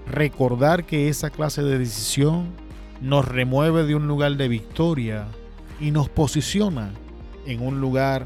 recordar 0.09 0.85
que 0.85 1.09
esa 1.09 1.29
clase 1.29 1.61
de 1.61 1.77
decisión 1.77 2.47
nos 3.01 3.27
remueve 3.27 3.83
de 3.83 3.95
un 3.95 4.07
lugar 4.07 4.37
de 4.37 4.47
victoria 4.47 5.27
y 5.79 5.91
nos 5.91 6.09
posiciona 6.09 6.91
en 7.45 7.61
un 7.61 7.81
lugar 7.81 8.25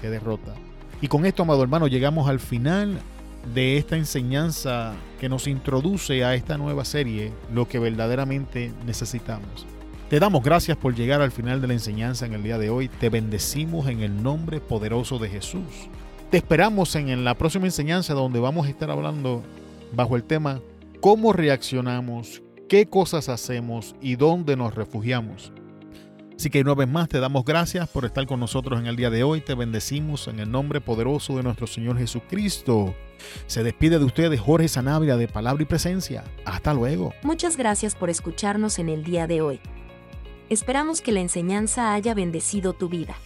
que 0.00 0.10
derrota. 0.10 0.54
Y 1.00 1.08
con 1.08 1.24
esto, 1.26 1.42
amado 1.42 1.62
hermano, 1.62 1.86
llegamos 1.86 2.28
al 2.28 2.40
final 2.40 2.98
de 3.54 3.76
esta 3.76 3.96
enseñanza 3.96 4.94
que 5.20 5.28
nos 5.28 5.46
introduce 5.46 6.24
a 6.24 6.34
esta 6.34 6.58
nueva 6.58 6.84
serie, 6.84 7.32
lo 7.52 7.68
que 7.68 7.78
verdaderamente 7.78 8.72
necesitamos. 8.84 9.66
Te 10.08 10.20
damos 10.20 10.44
gracias 10.44 10.76
por 10.76 10.94
llegar 10.94 11.20
al 11.20 11.32
final 11.32 11.60
de 11.60 11.66
la 11.66 11.72
enseñanza 11.72 12.26
en 12.26 12.34
el 12.34 12.42
día 12.42 12.58
de 12.58 12.70
hoy. 12.70 12.88
Te 12.88 13.10
bendecimos 13.10 13.88
en 13.88 14.00
el 14.00 14.22
nombre 14.22 14.60
poderoso 14.60 15.18
de 15.18 15.28
Jesús. 15.28 15.88
Te 16.30 16.36
esperamos 16.36 16.94
en 16.94 17.24
la 17.24 17.34
próxima 17.34 17.66
enseñanza 17.66 18.14
donde 18.14 18.38
vamos 18.38 18.66
a 18.66 18.70
estar 18.70 18.90
hablando 18.90 19.42
bajo 19.92 20.16
el 20.16 20.24
tema 20.24 20.60
cómo 21.00 21.32
reaccionamos, 21.32 22.42
qué 22.68 22.86
cosas 22.86 23.28
hacemos 23.28 23.94
y 24.00 24.16
dónde 24.16 24.56
nos 24.56 24.74
refugiamos. 24.74 25.52
Así 26.36 26.50
que 26.50 26.60
una 26.60 26.74
vez 26.74 26.86
más 26.86 27.08
te 27.08 27.18
damos 27.18 27.46
gracias 27.46 27.88
por 27.88 28.04
estar 28.04 28.26
con 28.26 28.40
nosotros 28.40 28.78
en 28.78 28.86
el 28.86 28.96
día 28.96 29.08
de 29.08 29.24
hoy. 29.24 29.40
Te 29.40 29.54
bendecimos 29.54 30.28
en 30.28 30.38
el 30.38 30.50
nombre 30.50 30.82
poderoso 30.82 31.34
de 31.36 31.42
nuestro 31.42 31.66
Señor 31.66 31.96
Jesucristo. 31.96 32.94
Se 33.46 33.62
despide 33.62 33.98
de 33.98 34.04
ustedes 34.04 34.38
Jorge 34.38 34.68
Sanabria 34.68 35.16
de 35.16 35.28
Palabra 35.28 35.62
y 35.62 35.66
Presencia. 35.66 36.24
Hasta 36.44 36.74
luego. 36.74 37.14
Muchas 37.22 37.56
gracias 37.56 37.94
por 37.94 38.10
escucharnos 38.10 38.78
en 38.78 38.90
el 38.90 39.02
día 39.02 39.26
de 39.26 39.40
hoy. 39.40 39.60
Esperamos 40.50 41.00
que 41.00 41.12
la 41.12 41.20
enseñanza 41.20 41.94
haya 41.94 42.12
bendecido 42.12 42.74
tu 42.74 42.90
vida. 42.90 43.16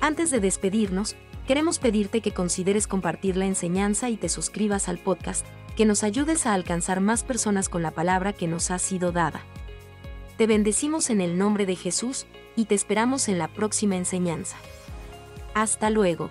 Antes 0.00 0.30
de 0.30 0.40
despedirnos, 0.40 1.16
queremos 1.46 1.78
pedirte 1.78 2.22
que 2.22 2.32
consideres 2.32 2.86
compartir 2.86 3.36
la 3.36 3.44
enseñanza 3.44 4.08
y 4.08 4.16
te 4.16 4.30
suscribas 4.30 4.88
al 4.88 4.96
podcast 4.98 5.46
que 5.76 5.84
nos 5.84 6.02
ayudes 6.02 6.46
a 6.46 6.54
alcanzar 6.54 7.00
más 7.00 7.22
personas 7.22 7.68
con 7.68 7.82
la 7.82 7.90
palabra 7.90 8.32
que 8.32 8.48
nos 8.48 8.70
ha 8.70 8.78
sido 8.78 9.12
dada. 9.12 9.42
Te 10.36 10.46
bendecimos 10.46 11.10
en 11.10 11.20
el 11.20 11.38
nombre 11.38 11.64
de 11.66 11.76
Jesús 11.76 12.26
y 12.56 12.64
te 12.64 12.74
esperamos 12.74 13.28
en 13.28 13.38
la 13.38 13.48
próxima 13.48 13.96
enseñanza. 13.96 14.56
Hasta 15.54 15.90
luego. 15.90 16.30